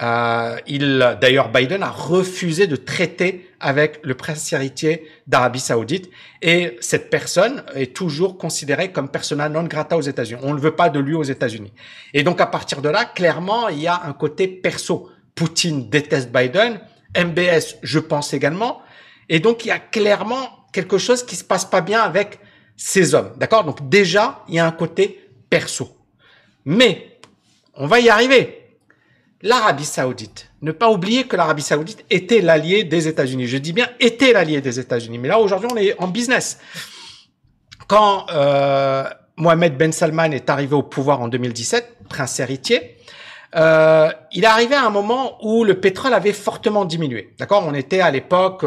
Euh, 0.00 0.56
il, 0.66 1.16
d'ailleurs, 1.20 1.50
Biden 1.50 1.82
a 1.82 1.90
refusé 1.90 2.66
de 2.66 2.76
traiter 2.76 3.50
avec 3.66 3.98
le 4.04 4.14
prince 4.14 4.52
héritier 4.52 5.08
d'Arabie 5.26 5.58
Saoudite 5.58 6.08
et 6.40 6.76
cette 6.80 7.10
personne 7.10 7.64
est 7.74 7.96
toujours 7.96 8.38
considérée 8.38 8.92
comme 8.92 9.08
persona 9.08 9.48
non 9.48 9.64
grata 9.64 9.96
aux 9.96 10.02
États-Unis. 10.02 10.40
On 10.44 10.54
ne 10.54 10.60
veut 10.60 10.76
pas 10.76 10.88
de 10.88 11.00
lui 11.00 11.14
aux 11.14 11.24
États-Unis. 11.24 11.72
Et 12.14 12.22
donc 12.22 12.40
à 12.40 12.46
partir 12.46 12.80
de 12.80 12.88
là, 12.88 13.04
clairement, 13.04 13.68
il 13.68 13.80
y 13.80 13.88
a 13.88 14.02
un 14.04 14.12
côté 14.12 14.46
perso. 14.46 15.10
Poutine 15.34 15.90
déteste 15.90 16.30
Biden, 16.30 16.78
MBS, 17.18 17.78
je 17.82 17.98
pense 17.98 18.32
également, 18.34 18.82
et 19.28 19.40
donc 19.40 19.64
il 19.64 19.68
y 19.68 19.72
a 19.72 19.80
clairement 19.80 20.48
quelque 20.72 20.96
chose 20.96 21.26
qui 21.26 21.34
se 21.34 21.42
passe 21.42 21.64
pas 21.64 21.80
bien 21.80 22.02
avec 22.02 22.38
ces 22.76 23.16
hommes. 23.16 23.32
D'accord? 23.36 23.64
Donc 23.64 23.88
déjà, 23.88 24.44
il 24.48 24.54
y 24.54 24.58
a 24.60 24.66
un 24.66 24.70
côté 24.70 25.28
perso. 25.50 25.90
Mais 26.64 27.18
on 27.74 27.88
va 27.88 27.98
y 27.98 28.08
arriver. 28.08 28.65
L'Arabie 29.42 29.84
Saoudite. 29.84 30.50
Ne 30.62 30.72
pas 30.72 30.90
oublier 30.90 31.24
que 31.24 31.36
l'Arabie 31.36 31.62
Saoudite 31.62 32.04
était 32.10 32.40
l'allié 32.40 32.84
des 32.84 33.08
États-Unis. 33.08 33.46
Je 33.46 33.58
dis 33.58 33.72
bien 33.72 33.88
était 34.00 34.32
l'allié 34.32 34.60
des 34.60 34.80
États-Unis. 34.80 35.18
Mais 35.18 35.28
là 35.28 35.38
aujourd'hui, 35.38 35.68
on 35.72 35.76
est 35.76 36.00
en 36.00 36.08
business. 36.08 36.58
Quand 37.86 38.26
euh, 38.32 39.04
Mohamed 39.36 39.76
Ben 39.76 39.92
Salman 39.92 40.32
est 40.32 40.48
arrivé 40.50 40.74
au 40.74 40.82
pouvoir 40.82 41.20
en 41.20 41.28
2017, 41.28 41.98
prince 42.08 42.40
héritier, 42.40 42.96
euh, 43.54 44.10
il 44.32 44.44
est 44.44 44.48
arrivé 44.48 44.74
à 44.74 44.86
un 44.86 44.90
moment 44.90 45.38
où 45.42 45.64
le 45.64 45.78
pétrole 45.80 46.14
avait 46.14 46.32
fortement 46.32 46.84
diminué. 46.84 47.34
D'accord? 47.38 47.64
On 47.66 47.74
était 47.74 48.00
à 48.00 48.10
l'époque 48.10 48.64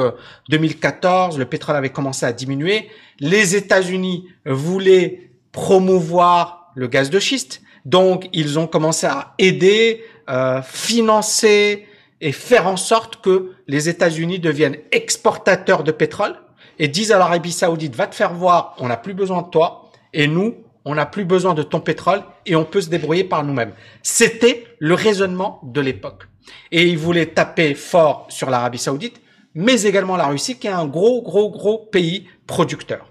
2014, 0.50 1.36
euh, 1.36 1.40
le 1.40 1.46
pétrole 1.46 1.76
avait 1.76 1.90
commencé 1.90 2.26
à 2.26 2.32
diminuer. 2.32 2.90
Les 3.20 3.56
États-Unis 3.56 4.28
voulaient 4.46 5.32
promouvoir 5.52 6.72
le 6.76 6.88
gaz 6.88 7.10
de 7.10 7.20
schiste. 7.20 7.62
Donc, 7.86 8.30
ils 8.34 8.60
ont 8.60 8.68
commencé 8.68 9.08
à 9.08 9.34
aider, 9.38 10.04
euh, 10.30 10.62
financer 10.62 11.88
et 12.22 12.32
faire 12.32 12.68
en 12.68 12.78
sorte 12.78 13.22
que 13.22 13.54
les 13.68 13.90
États-Unis 13.90 14.40
deviennent 14.40 14.78
exportateurs 14.92 15.84
de 15.84 15.92
pétrole 15.92 16.36
et 16.78 16.88
disent 16.88 17.12
à 17.12 17.18
l'Arabie 17.18 17.52
Saoudite, 17.52 17.96
va 17.96 18.08
te 18.08 18.16
faire 18.16 18.34
voir, 18.34 18.76
on 18.80 18.88
n'a 18.88 18.98
plus 18.98 19.14
besoin 19.14 19.42
de 19.42 19.50
toi. 19.50 19.92
Et 20.14 20.28
nous, 20.28 20.56
on 20.86 20.96
n'a 20.96 21.06
plus 21.06 21.26
besoin 21.26 21.54
de 21.54 21.64
ton 21.64 21.82
pétrole 21.82 22.24
et 22.46 22.56
on 22.56 22.66
peut 22.66 22.82
se 22.82 22.90
débrouiller 22.90 23.24
par 23.24 23.44
nous-mêmes. 23.44 23.74
C'était 24.02 24.66
le 24.80 24.94
raisonnement 24.94 25.60
de 25.64 25.82
l'époque. 25.82 26.24
Et 26.72 26.88
ils 26.88 26.98
voulaient 26.98 27.28
taper 27.28 27.76
fort 27.76 28.26
sur 28.30 28.50
l'Arabie 28.50 28.78
saoudite, 28.78 29.22
mais 29.54 29.84
également 29.84 30.18
la 30.18 30.28
Russie, 30.28 30.58
qui 30.58 30.68
est 30.68 30.72
un 30.72 30.88
gros, 30.88 31.22
gros, 31.22 31.50
gros 31.50 31.78
pays 31.78 32.28
producteur. 32.48 33.08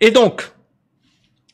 Et 0.00 0.10
donc, 0.10 0.50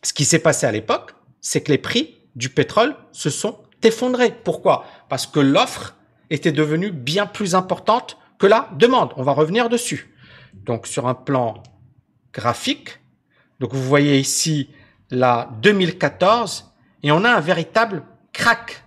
ce 0.02 0.12
qui 0.12 0.24
s'est 0.24 0.38
passé 0.38 0.66
à 0.66 0.72
l'époque, 0.72 1.12
c'est 1.40 1.62
que 1.62 1.72
les 1.72 1.78
prix 1.78 2.16
du 2.36 2.48
pétrole 2.48 2.96
se 3.12 3.28
sont 3.28 3.58
effondrés. 3.82 4.32
Pourquoi? 4.32 4.84
Parce 5.08 5.26
que 5.26 5.40
l'offre 5.40 5.96
était 6.30 6.52
devenue 6.52 6.90
bien 6.90 7.26
plus 7.26 7.54
importante 7.54 8.18
que 8.38 8.46
la 8.46 8.68
demande. 8.72 9.12
On 9.16 9.22
va 9.22 9.32
revenir 9.32 9.68
dessus. 9.68 10.14
Donc, 10.54 10.86
sur 10.86 11.06
un 11.06 11.14
plan 11.14 11.62
graphique, 12.32 13.00
donc 13.58 13.72
vous 13.72 13.82
voyez 13.82 14.18
ici 14.18 14.70
la 15.10 15.50
2014 15.62 16.72
et 17.02 17.12
on 17.12 17.24
a 17.24 17.30
un 17.30 17.40
véritable 17.40 18.02
crack. 18.32 18.84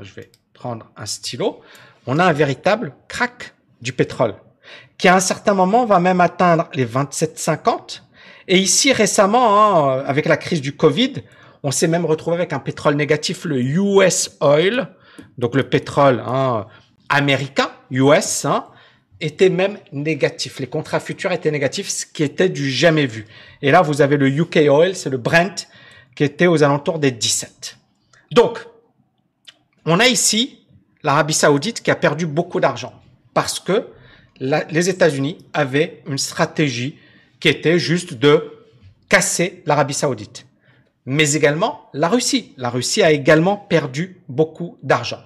Je 0.00 0.14
vais 0.14 0.30
prendre 0.52 0.90
un 0.96 1.06
stylo. 1.06 1.60
On 2.06 2.18
a 2.18 2.24
un 2.24 2.32
véritable 2.32 2.94
crack 3.08 3.54
du 3.80 3.92
pétrole 3.92 4.34
qui 4.98 5.08
à 5.08 5.14
un 5.14 5.20
certain 5.20 5.54
moment 5.54 5.84
va 5.84 6.00
même 6.00 6.20
atteindre 6.20 6.68
les 6.74 6.86
27,50. 6.86 8.02
Et 8.48 8.58
ici 8.58 8.92
récemment, 8.92 9.90
hein, 9.90 10.04
avec 10.06 10.26
la 10.26 10.36
crise 10.36 10.60
du 10.60 10.76
Covid, 10.76 11.14
on 11.66 11.72
s'est 11.72 11.88
même 11.88 12.06
retrouvé 12.06 12.36
avec 12.36 12.52
un 12.52 12.60
pétrole 12.60 12.94
négatif, 12.94 13.44
le 13.44 13.60
US 13.60 14.36
Oil, 14.40 14.88
donc 15.36 15.56
le 15.56 15.64
pétrole 15.64 16.22
hein, 16.24 16.68
américain, 17.08 17.72
US, 17.90 18.44
hein, 18.44 18.66
était 19.20 19.48
même 19.48 19.76
négatif. 19.90 20.60
Les 20.60 20.68
contrats 20.68 21.00
futurs 21.00 21.32
étaient 21.32 21.50
négatifs, 21.50 21.88
ce 21.88 22.06
qui 22.06 22.22
était 22.22 22.48
du 22.48 22.70
jamais 22.70 23.06
vu. 23.06 23.26
Et 23.62 23.72
là, 23.72 23.82
vous 23.82 24.00
avez 24.00 24.16
le 24.16 24.28
UK 24.28 24.60
Oil, 24.70 24.94
c'est 24.94 25.10
le 25.10 25.16
Brent, 25.16 25.66
qui 26.14 26.22
était 26.22 26.46
aux 26.46 26.62
alentours 26.62 27.00
des 27.00 27.10
17. 27.10 27.76
Donc, 28.30 28.64
on 29.86 29.98
a 29.98 30.06
ici 30.06 30.60
l'Arabie 31.02 31.34
Saoudite 31.34 31.82
qui 31.82 31.90
a 31.90 31.96
perdu 31.96 32.26
beaucoup 32.26 32.60
d'argent 32.60 32.94
parce 33.34 33.58
que 33.58 33.88
les 34.38 34.88
États-Unis 34.88 35.38
avaient 35.52 36.04
une 36.06 36.18
stratégie 36.18 36.96
qui 37.40 37.48
était 37.48 37.80
juste 37.80 38.14
de 38.14 38.52
casser 39.08 39.64
l'Arabie 39.66 39.94
Saoudite. 39.94 40.46
Mais 41.06 41.32
également 41.32 41.88
la 41.94 42.08
Russie. 42.08 42.52
La 42.56 42.68
Russie 42.68 43.02
a 43.02 43.12
également 43.12 43.56
perdu 43.56 44.20
beaucoup 44.28 44.76
d'argent. 44.82 45.22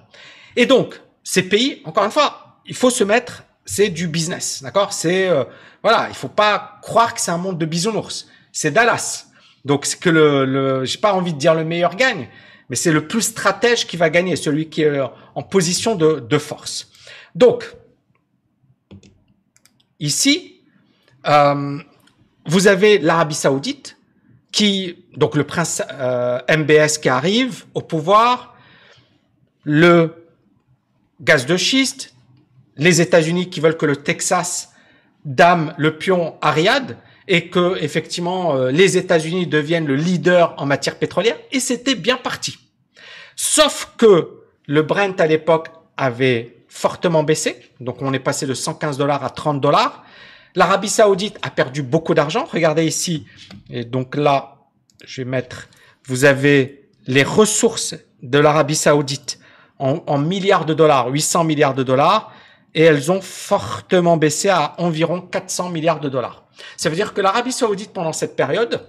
Et 0.55 0.65
donc, 0.65 1.01
ces 1.23 1.43
pays, 1.43 1.81
encore 1.85 2.05
une 2.05 2.11
fois, 2.11 2.61
il 2.65 2.75
faut 2.75 2.89
se 2.89 3.03
mettre 3.03 3.43
c'est 3.65 3.89
du 3.89 4.07
business, 4.07 4.63
d'accord? 4.63 4.91
C'est 4.91 5.27
euh, 5.27 5.43
voilà, 5.83 6.07
il 6.09 6.15
faut 6.15 6.27
pas 6.27 6.79
croire 6.81 7.13
que 7.13 7.21
c'est 7.21 7.31
un 7.31 7.37
monde 7.37 7.57
de 7.57 7.65
bisounours. 7.65 8.27
C'est 8.51 8.71
Dallas. 8.71 9.27
Donc 9.65 9.85
c'est 9.85 9.99
que 9.99 10.09
le, 10.09 10.45
le 10.45 10.85
j'ai 10.85 10.97
pas 10.97 11.13
envie 11.13 11.33
de 11.33 11.37
dire 11.37 11.53
le 11.53 11.63
meilleur 11.63 11.95
gagne, 11.95 12.27
mais 12.69 12.75
c'est 12.75 12.91
le 12.91 13.07
plus 13.07 13.21
stratège 13.21 13.85
qui 13.87 13.97
va 13.97 14.09
gagner, 14.09 14.35
celui 14.35 14.69
qui 14.69 14.81
est 14.81 14.99
en 15.35 15.43
position 15.43 15.95
de, 15.95 16.19
de 16.19 16.37
force. 16.37 16.91
Donc 17.35 17.75
ici, 19.99 20.61
euh, 21.27 21.77
vous 22.45 22.67
avez 22.67 22.97
l'Arabie 22.97 23.35
Saoudite 23.35 23.97
qui 24.51 25.05
donc 25.15 25.35
le 25.35 25.43
prince 25.43 25.81
euh, 25.91 26.39
MBS 26.49 26.97
qui 27.01 27.09
arrive 27.09 27.65
au 27.73 27.81
pouvoir, 27.81 28.55
le 29.63 30.25
gaz 31.21 31.45
de 31.45 31.57
schiste, 31.57 32.13
les 32.77 33.01
États-Unis 33.01 33.49
qui 33.49 33.59
veulent 33.59 33.77
que 33.77 33.85
le 33.85 33.97
Texas 33.97 34.73
dame 35.23 35.73
le 35.77 35.97
pion 35.97 36.35
à 36.41 36.51
Riyad 36.51 36.97
et 37.27 37.49
que 37.49 37.77
effectivement 37.81 38.55
euh, 38.55 38.71
les 38.71 38.97
États-Unis 38.97 39.47
deviennent 39.47 39.85
le 39.85 39.95
leader 39.95 40.55
en 40.57 40.65
matière 40.65 40.97
pétrolière 40.97 41.37
et 41.51 41.59
c'était 41.59 41.95
bien 41.95 42.17
parti. 42.17 42.57
Sauf 43.35 43.93
que 43.97 44.41
le 44.67 44.81
Brent 44.81 45.19
à 45.19 45.27
l'époque 45.27 45.67
avait 45.97 46.63
fortement 46.67 47.23
baissé, 47.23 47.57
donc 47.79 48.01
on 48.01 48.13
est 48.13 48.19
passé 48.19 48.45
de 48.45 48.53
115 48.53 48.97
dollars 48.97 49.23
à 49.23 49.29
30 49.29 49.61
dollars. 49.61 50.03
L'Arabie 50.55 50.89
Saoudite 50.89 51.37
a 51.41 51.49
perdu 51.49 51.81
beaucoup 51.81 52.13
d'argent. 52.13 52.45
Regardez 52.51 52.85
ici, 52.85 53.25
et 53.69 53.85
donc 53.85 54.15
là, 54.15 54.57
je 55.05 55.21
vais 55.21 55.29
mettre, 55.29 55.69
vous 56.05 56.25
avez 56.25 56.89
les 57.07 57.23
ressources 57.23 57.95
de 58.21 58.37
l'Arabie 58.37 58.75
Saoudite 58.75 59.39
en, 59.79 60.17
milliards 60.19 60.65
de 60.65 60.73
dollars, 60.73 61.07
800 61.07 61.43
milliards 61.43 61.73
de 61.73 61.83
dollars 61.83 62.31
et 62.73 62.83
elles 62.83 63.11
ont 63.11 63.21
fortement 63.21 64.17
baissé 64.17 64.49
à 64.49 64.75
environ 64.77 65.21
400 65.21 65.69
milliards 65.69 65.99
de 65.99 66.09
dollars. 66.09 66.45
Ça 66.77 66.89
veut 66.89 66.95
dire 66.95 67.13
que 67.13 67.21
l'Arabie 67.21 67.51
saoudite, 67.51 67.91
pendant 67.91 68.13
cette 68.13 68.35
période, 68.35 68.87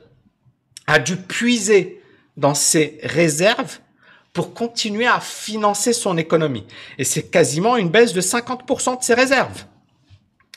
a 0.87 0.99
dû 0.99 1.17
puiser 1.17 2.03
dans 2.37 2.55
ses 2.55 2.99
réserves 3.03 3.79
pour 4.33 4.55
continuer 4.55 5.07
à 5.07 5.21
financer 5.21 5.93
son 5.93 6.17
économie. 6.17 6.65
Et 6.99 7.05
c'est 7.05 7.25
quasiment 7.25 7.77
une 7.77 7.91
baisse 7.91 8.13
de 8.13 8.21
50% 8.21 8.99
de 8.99 9.05
ses 9.05 9.15
réserves. 9.15 9.65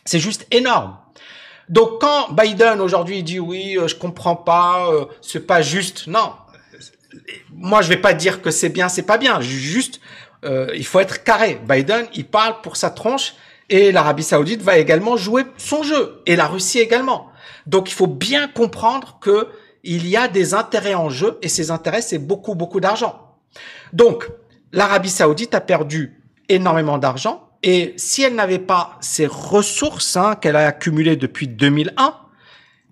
C'est 0.05 0.19
juste 0.19 0.45
énorme. 0.51 0.97
Donc 1.67 1.99
quand 1.99 2.31
Biden 2.31 2.79
aujourd'hui 2.79 3.23
dit 3.23 3.39
oui, 3.39 3.75
euh, 3.77 3.87
je 3.87 3.95
comprends 3.95 4.35
pas, 4.35 4.91
euh, 4.91 5.05
c'est 5.21 5.47
pas 5.47 5.63
juste. 5.63 6.05
Non, 6.05 6.33
moi 7.51 7.81
je 7.81 7.89
vais 7.89 7.97
pas 7.97 8.13
dire 8.13 8.43
que 8.43 8.51
c'est 8.51 8.69
bien, 8.69 8.87
c'est 8.87 9.05
pas 9.07 9.17
bien. 9.17 9.41
Juste, 9.41 9.99
euh, 10.43 10.69
il 10.75 10.85
faut 10.85 10.99
être 10.99 11.23
carré. 11.23 11.59
Biden, 11.67 12.05
il 12.13 12.25
parle 12.25 12.61
pour 12.61 12.77
sa 12.77 12.91
tronche 12.91 13.33
et 13.69 13.91
l'Arabie 13.91 14.21
Saoudite 14.21 14.61
va 14.61 14.77
également 14.77 15.17
jouer 15.17 15.43
son 15.57 15.81
jeu 15.81 16.21
et 16.27 16.35
la 16.35 16.45
Russie 16.45 16.79
également. 16.79 17.31
Donc 17.65 17.89
il 17.89 17.95
faut 17.95 18.05
bien 18.05 18.47
comprendre 18.47 19.17
que 19.19 19.47
il 19.83 20.07
y 20.07 20.17
a 20.17 20.27
des 20.27 20.53
intérêts 20.53 20.93
en 20.93 21.09
jeu 21.09 21.39
et 21.41 21.49
ces 21.49 21.71
intérêts 21.71 22.03
c'est 22.03 22.19
beaucoup 22.19 22.53
beaucoup 22.53 22.79
d'argent. 22.79 23.37
Donc 23.91 24.29
l'Arabie 24.71 25.09
Saoudite 25.09 25.55
a 25.55 25.61
perdu 25.61 26.21
énormément 26.47 26.99
d'argent 26.99 27.44
et 27.67 27.95
si 27.97 28.21
elle 28.21 28.35
n'avait 28.35 28.59
pas 28.59 28.95
ces 29.01 29.25
ressources 29.25 30.15
hein, 30.17 30.35
qu'elle 30.35 30.55
a 30.55 30.67
accumulées 30.67 31.15
depuis 31.15 31.47
2001 31.47 32.15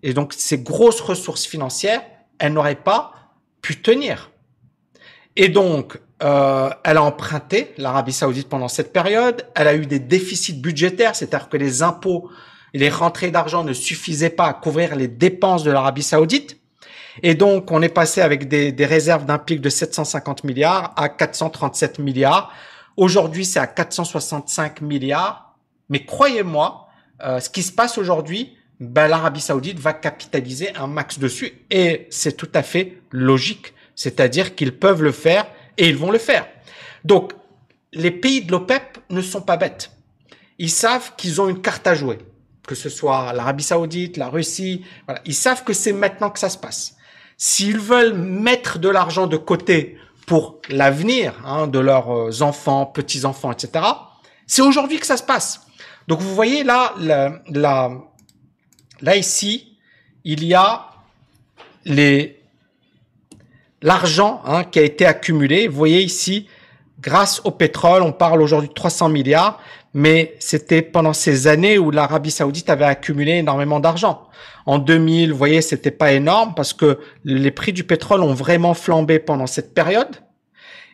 et 0.02 0.16
donc 0.16 0.34
ces 0.34 0.58
grosses 0.58 1.00
ressources 1.00 1.46
financières, 1.46 2.02
elle 2.40 2.54
n'aurait 2.54 2.74
pas 2.74 3.14
pu 3.62 3.80
tenir. 3.80 4.32
Et 5.36 5.50
donc, 5.50 6.00
euh, 6.24 6.72
elle 6.84 6.98
a 6.98 7.04
emprunté 7.04 7.76
l'Arabie 7.78 8.14
Saoudite 8.14 8.50
pendant 8.50 8.68
cette 8.68 8.92
période. 8.92 9.46
Elle 9.54 9.68
a 9.68 9.76
eu 9.76 9.86
des 9.86 10.00
déficits 10.00 10.60
budgétaires, 10.60 11.16
c'est-à-dire 11.16 11.50
que 11.50 11.58
les 11.58 11.84
impôts 11.84 12.32
et 12.74 12.80
les 12.80 12.90
rentrées 12.90 13.30
d'argent 13.30 13.64
ne 13.64 13.74
suffisaient 13.74 14.32
pas 14.32 14.48
à 14.48 14.54
couvrir 14.54 14.96
les 14.96 15.08
dépenses 15.08 15.64
de 15.64 15.70
l'Arabie 15.70 16.02
Saoudite. 16.02 16.60
Et 17.22 17.36
donc, 17.36 17.70
on 17.70 17.84
est 17.84 17.90
passé 17.90 18.22
avec 18.22 18.48
des, 18.48 18.72
des 18.72 18.86
réserves 18.88 19.26
d'un 19.26 19.38
pic 19.38 19.62
de 19.62 19.70
750 19.70 20.44
milliards 20.44 20.94
à 20.98 21.10
437 21.10 22.00
milliards. 22.00 22.52
Aujourd'hui, 22.98 23.46
c'est 23.46 23.60
à 23.60 23.68
465 23.68 24.82
milliards. 24.82 25.56
Mais 25.90 26.06
croyez-moi, 26.06 26.88
euh, 27.24 27.40
ce 27.40 27.50
qui 27.50 27.64
se 27.64 27.72
passe 27.72 27.98
aujourd'hui 27.98 28.56
ben, 28.80 29.08
l'Arabie 29.08 29.40
saoudite 29.40 29.80
va 29.80 29.94
capitaliser 29.94 30.76
un 30.76 30.88
max 30.88 31.20
dessus. 31.20 31.54
Et 31.72 32.08
c'est 32.10 32.36
tout 32.36 32.50
à 32.54 32.64
fait 32.64 32.98
logique. 33.12 33.74
C'est-à-dire 33.96 34.56
qu'ils 34.56 34.78
peuvent 34.78 35.04
le 35.04 35.12
faire 35.12 35.46
et 35.78 35.88
ils 35.88 35.96
vont 35.96 36.12
le 36.12 36.18
faire. 36.18 36.48
Donc, 37.06 37.34
les 37.94 38.12
pays 38.12 38.44
de 38.44 38.52
l'OPEP 38.52 39.00
ne 39.10 39.22
sont 39.22 39.42
pas 39.42 39.58
bêtes. 39.58 39.92
Ils 40.58 40.72
savent 40.72 41.14
qu'ils 41.16 41.40
ont 41.40 41.48
une 41.48 41.62
carte 41.62 41.86
à 41.88 41.96
jouer, 41.96 42.18
que 42.68 42.76
ce 42.76 42.90
soit 42.90 43.34
l'Arabie 43.34 43.64
saoudite, 43.64 44.18
la 44.18 44.30
Russie. 44.30 44.84
Voilà. 45.06 45.22
Ils 45.26 45.36
savent 45.36 45.64
que 45.64 45.74
c'est 45.74 45.94
maintenant 45.94 46.30
que 46.30 46.40
ça 46.40 46.50
se 46.50 46.58
passe. 46.58 46.96
S'ils 47.38 47.80
veulent 47.80 48.14
mettre 48.14 48.80
de 48.80 48.90
l'argent 48.90 49.28
de 49.28 49.38
côté 49.38 49.98
pour 50.26 50.60
l'avenir 50.70 51.34
hein, 51.46 51.68
de 51.68 51.80
leurs 51.80 52.42
enfants, 52.42 52.86
petits-enfants, 52.86 53.52
etc., 53.52 53.86
c'est 54.48 54.62
aujourd'hui 54.62 55.00
que 55.00 55.06
ça 55.06 55.18
se 55.18 55.24
passe. 55.24 55.62
Donc 56.08 56.20
vous 56.20 56.36
voyez 56.36 56.64
là, 56.64 56.94
là 56.98 59.16
ici, 59.16 59.78
il 60.24 60.44
y 60.44 60.54
a 60.54 60.90
l'argent 63.82 64.42
hein, 64.46 64.64
qui 64.64 64.80
a 64.80 64.84
été 64.84 65.06
accumulé. 65.06 65.68
Vous 65.68 65.78
voyez 65.78 66.02
ici, 66.02 66.48
grâce 67.00 67.42
au 67.44 67.52
pétrole, 67.52 68.02
on 68.02 68.12
parle 68.12 68.42
aujourd'hui 68.42 68.70
de 68.70 68.74
300 68.74 69.10
milliards, 69.10 69.60
mais 69.94 70.36
c'était 70.40 70.82
pendant 70.82 71.14
ces 71.14 71.48
années 71.48 71.78
où 71.78 71.92
l'Arabie 71.92 72.32
Saoudite 72.32 72.70
avait 72.70 72.86
accumulé 72.86 73.34
énormément 73.34 73.80
d'argent. 73.80 74.28
En 74.66 74.80
2000, 74.80 75.32
vous 75.32 75.38
voyez, 75.38 75.62
c'était 75.62 75.92
pas 75.92 76.14
énorme 76.14 76.54
parce 76.56 76.74
que 76.74 77.00
les 77.24 77.52
prix 77.52 77.74
du 77.74 77.84
pétrole 77.84 78.22
ont 78.22 78.34
vraiment 78.34 78.74
flambé 78.74 79.20
pendant 79.20 79.48
cette 79.48 79.74
période. 79.74 80.16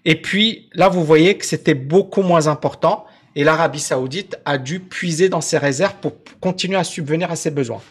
Et 0.05 0.21
puis 0.21 0.69
là, 0.73 0.89
vous 0.89 1.03
voyez 1.03 1.37
que 1.37 1.45
c'était 1.45 1.75
beaucoup 1.75 2.21
moins 2.21 2.47
important 2.47 3.05
et 3.35 3.43
l'Arabie 3.43 3.79
Saoudite 3.79 4.37
a 4.45 4.57
dû 4.57 4.79
puiser 4.79 5.29
dans 5.29 5.41
ses 5.41 5.57
réserves 5.57 5.95
pour 6.01 6.13
continuer 6.41 6.77
à 6.77 6.83
subvenir 6.83 7.31
à 7.31 7.35
ses 7.35 7.51
besoins. 7.51 7.81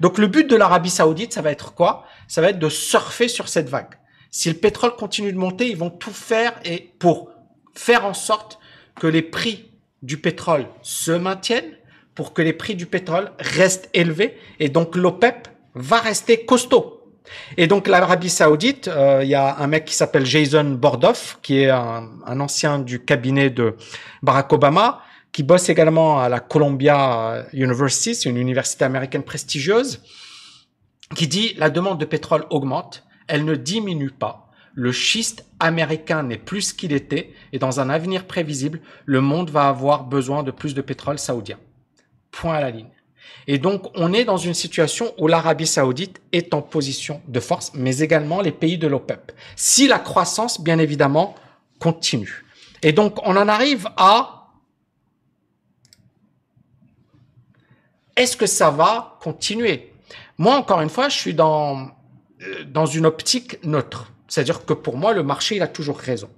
Donc 0.00 0.18
le 0.18 0.28
but 0.28 0.48
de 0.48 0.56
l'Arabie 0.56 0.90
Saoudite, 0.90 1.32
ça 1.32 1.42
va 1.42 1.50
être 1.50 1.74
quoi? 1.74 2.04
Ça 2.28 2.40
va 2.40 2.50
être 2.50 2.58
de 2.58 2.68
surfer 2.68 3.28
sur 3.28 3.48
cette 3.48 3.68
vague. 3.68 3.98
Si 4.30 4.48
le 4.48 4.56
pétrole 4.56 4.96
continue 4.96 5.32
de 5.32 5.38
monter, 5.38 5.68
ils 5.68 5.76
vont 5.76 5.90
tout 5.90 6.10
faire 6.12 6.54
et 6.64 6.92
pour 6.98 7.30
faire 7.74 8.06
en 8.06 8.14
sorte 8.14 8.58
que 8.98 9.06
les 9.06 9.22
prix 9.22 9.73
du 10.04 10.18
pétrole 10.18 10.66
se 10.82 11.12
maintiennent, 11.12 11.76
pour 12.14 12.32
que 12.32 12.42
les 12.42 12.52
prix 12.52 12.76
du 12.76 12.86
pétrole 12.86 13.32
restent 13.40 13.90
élevés 13.92 14.36
et 14.60 14.68
donc 14.68 14.94
l'OPEP 14.94 15.48
va 15.74 15.98
rester 15.98 16.44
costaud. 16.44 17.00
Et 17.56 17.66
donc 17.66 17.88
l'Arabie 17.88 18.30
Saoudite, 18.30 18.86
euh, 18.86 19.20
il 19.22 19.30
y 19.30 19.34
a 19.34 19.56
un 19.58 19.66
mec 19.66 19.86
qui 19.86 19.94
s'appelle 19.94 20.26
Jason 20.26 20.64
Bordoff, 20.64 21.38
qui 21.42 21.62
est 21.62 21.70
un, 21.70 22.08
un, 22.26 22.40
ancien 22.40 22.78
du 22.78 23.02
cabinet 23.02 23.50
de 23.50 23.76
Barack 24.22 24.52
Obama, 24.52 25.02
qui 25.32 25.42
bosse 25.42 25.68
également 25.70 26.20
à 26.20 26.28
la 26.28 26.38
Columbia 26.38 27.46
University, 27.52 28.14
c'est 28.14 28.28
une 28.28 28.36
université 28.36 28.84
américaine 28.84 29.24
prestigieuse, 29.24 30.02
qui 31.16 31.26
dit 31.26 31.54
la 31.56 31.70
demande 31.70 31.98
de 31.98 32.04
pétrole 32.04 32.44
augmente, 32.50 33.04
elle 33.26 33.44
ne 33.44 33.56
diminue 33.56 34.10
pas. 34.10 34.43
Le 34.74 34.90
schiste 34.90 35.46
américain 35.60 36.24
n'est 36.24 36.38
plus 36.38 36.62
ce 36.62 36.74
qu'il 36.74 36.92
était 36.92 37.32
et 37.52 37.58
dans 37.58 37.78
un 37.78 37.88
avenir 37.90 38.26
prévisible, 38.26 38.80
le 39.04 39.20
monde 39.20 39.50
va 39.50 39.68
avoir 39.68 40.04
besoin 40.04 40.42
de 40.42 40.50
plus 40.50 40.74
de 40.74 40.82
pétrole 40.82 41.18
saoudien. 41.18 41.58
Point 42.32 42.56
à 42.56 42.60
la 42.60 42.70
ligne. 42.70 42.90
Et 43.46 43.58
donc, 43.58 43.90
on 43.94 44.12
est 44.12 44.24
dans 44.24 44.36
une 44.36 44.54
situation 44.54 45.14
où 45.18 45.28
l'Arabie 45.28 45.66
saoudite 45.66 46.20
est 46.32 46.54
en 46.54 46.62
position 46.62 47.22
de 47.28 47.40
force, 47.40 47.72
mais 47.74 47.98
également 47.98 48.40
les 48.40 48.52
pays 48.52 48.78
de 48.78 48.86
l'OPEP. 48.86 49.32
Si 49.54 49.86
la 49.86 49.98
croissance, 49.98 50.60
bien 50.60 50.78
évidemment, 50.78 51.34
continue. 51.78 52.44
Et 52.82 52.92
donc, 52.92 53.26
on 53.26 53.36
en 53.36 53.48
arrive 53.48 53.88
à... 53.96 54.50
Est-ce 58.16 58.36
que 58.36 58.46
ça 58.46 58.70
va 58.70 59.18
continuer? 59.20 59.92
Moi, 60.38 60.56
encore 60.56 60.80
une 60.80 60.88
fois, 60.88 61.08
je 61.08 61.18
suis 61.18 61.34
dans, 61.34 61.90
euh, 62.42 62.64
dans 62.64 62.86
une 62.86 63.06
optique 63.06 63.62
neutre. 63.64 64.12
C'est-à-dire 64.34 64.64
que 64.64 64.72
pour 64.72 64.96
moi, 64.96 65.12
le 65.12 65.22
marché, 65.22 65.54
il 65.54 65.62
a 65.62 65.68
toujours 65.68 65.96
raison. 65.96 66.28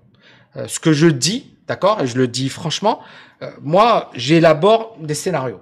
Euh, 0.56 0.68
ce 0.68 0.78
que 0.78 0.92
je 0.92 1.06
dis, 1.06 1.56
d'accord, 1.66 2.02
et 2.02 2.06
je 2.06 2.18
le 2.18 2.28
dis 2.28 2.50
franchement, 2.50 3.00
euh, 3.40 3.50
moi, 3.62 4.10
j'élabore 4.14 4.96
des 5.00 5.14
scénarios 5.14 5.60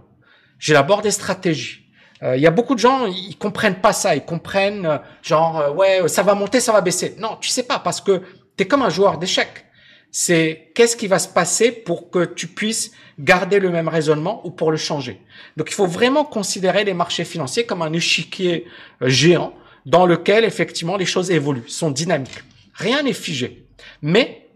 j'élabore 0.58 1.02
des 1.02 1.10
stratégies. 1.10 1.82
Il 2.22 2.40
y 2.40 2.46
a 2.46 2.50
beaucoup 2.50 2.74
de 2.74 2.80
gens, 2.80 3.04
ils 3.04 3.36
comprennent 3.36 3.82
pas 3.82 3.92
ça. 3.92 4.16
Ils 4.16 4.24
comprennent 4.24 4.98
genre 5.22 5.74
ouais, 5.76 6.08
ça 6.08 6.22
va 6.22 6.34
monter, 6.34 6.58
ça 6.58 6.72
va 6.72 6.80
baisser. 6.80 7.16
Non, 7.18 7.36
tu 7.38 7.50
sais 7.50 7.64
pas 7.64 7.78
parce 7.78 8.00
que 8.00 8.22
tu 8.56 8.64
es 8.64 8.66
comme 8.66 8.80
un 8.80 8.88
joueur 8.88 9.18
d'échecs. 9.18 9.66
C'est 10.10 10.72
qu'est-ce 10.74 10.96
qui 10.96 11.06
va 11.06 11.18
se 11.18 11.28
passer 11.28 11.70
pour 11.70 12.08
que 12.08 12.24
tu 12.24 12.46
puisses 12.46 12.92
garder 13.18 13.58
le 13.58 13.68
même 13.68 13.88
raisonnement 13.88 14.40
ou 14.46 14.50
pour 14.50 14.70
le 14.70 14.78
changer. 14.78 15.20
Donc 15.58 15.70
il 15.70 15.74
faut 15.74 15.86
vraiment 15.86 16.24
considérer 16.24 16.84
les 16.84 16.94
marchés 16.94 17.24
financiers 17.24 17.66
comme 17.66 17.82
un 17.82 17.92
échiquier 17.92 18.64
géant 19.02 19.52
dans 19.86 20.06
lequel 20.06 20.44
effectivement 20.44 20.96
les 20.96 21.06
choses 21.06 21.30
évoluent, 21.30 21.68
sont 21.68 21.90
dynamiques. 21.90 22.42
Rien 22.74 23.02
n'est 23.02 23.12
figé. 23.12 23.66
Mais 24.02 24.48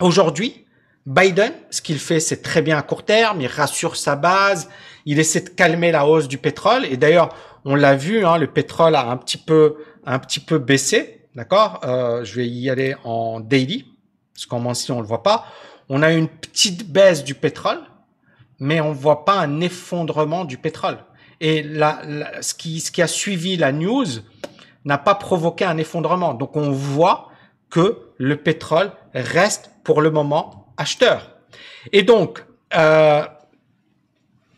aujourd'hui, 0.00 0.64
Biden, 1.06 1.52
ce 1.70 1.82
qu'il 1.82 1.98
fait, 1.98 2.20
c'est 2.20 2.42
très 2.42 2.62
bien 2.62 2.78
à 2.78 2.82
court 2.82 3.04
terme, 3.04 3.40
il 3.40 3.46
rassure 3.46 3.96
sa 3.96 4.16
base, 4.16 4.70
il 5.04 5.18
essaie 5.18 5.42
de 5.42 5.50
calmer 5.50 5.92
la 5.92 6.06
hausse 6.06 6.28
du 6.28 6.38
pétrole. 6.38 6.86
Et 6.86 6.96
d'ailleurs, 6.96 7.34
on 7.64 7.74
l'a 7.74 7.94
vu, 7.94 8.24
hein, 8.24 8.38
le 8.38 8.46
pétrole 8.46 8.96
a 8.96 9.10
un 9.10 9.16
petit 9.16 9.36
peu, 9.36 9.76
un 10.06 10.18
petit 10.18 10.40
peu 10.40 10.58
baissé, 10.58 11.26
d'accord? 11.34 11.80
Euh, 11.84 12.24
Je 12.24 12.34
vais 12.36 12.48
y 12.48 12.70
aller 12.70 12.94
en 13.04 13.40
daily, 13.40 13.86
parce 14.34 14.46
qu'en 14.46 14.60
mention 14.60 14.98
on 14.98 15.00
le 15.00 15.06
voit 15.06 15.22
pas. 15.22 15.46
On 15.90 16.02
a 16.02 16.10
une 16.12 16.28
petite 16.28 16.90
baisse 16.90 17.22
du 17.22 17.34
pétrole, 17.34 17.80
mais 18.58 18.80
on 18.80 18.92
voit 18.92 19.26
pas 19.26 19.38
un 19.40 19.60
effondrement 19.60 20.46
du 20.46 20.56
pétrole. 20.56 20.98
Et 21.40 21.62
la, 21.62 22.00
ce, 22.40 22.54
qui, 22.54 22.80
ce 22.80 22.90
qui 22.90 23.02
a 23.02 23.06
suivi 23.06 23.56
la 23.58 23.72
news 23.72 24.06
n'a 24.84 24.98
pas 24.98 25.14
provoqué 25.14 25.64
un 25.64 25.78
effondrement. 25.78 26.34
Donc 26.34 26.56
on 26.56 26.70
voit 26.70 27.30
que 27.70 28.12
le 28.18 28.36
pétrole 28.36 28.92
reste 29.14 29.70
pour 29.82 30.00
le 30.00 30.10
moment 30.10 30.72
acheteurs. 30.76 31.36
Et 31.92 32.02
donc, 32.02 32.44
euh, 32.74 33.24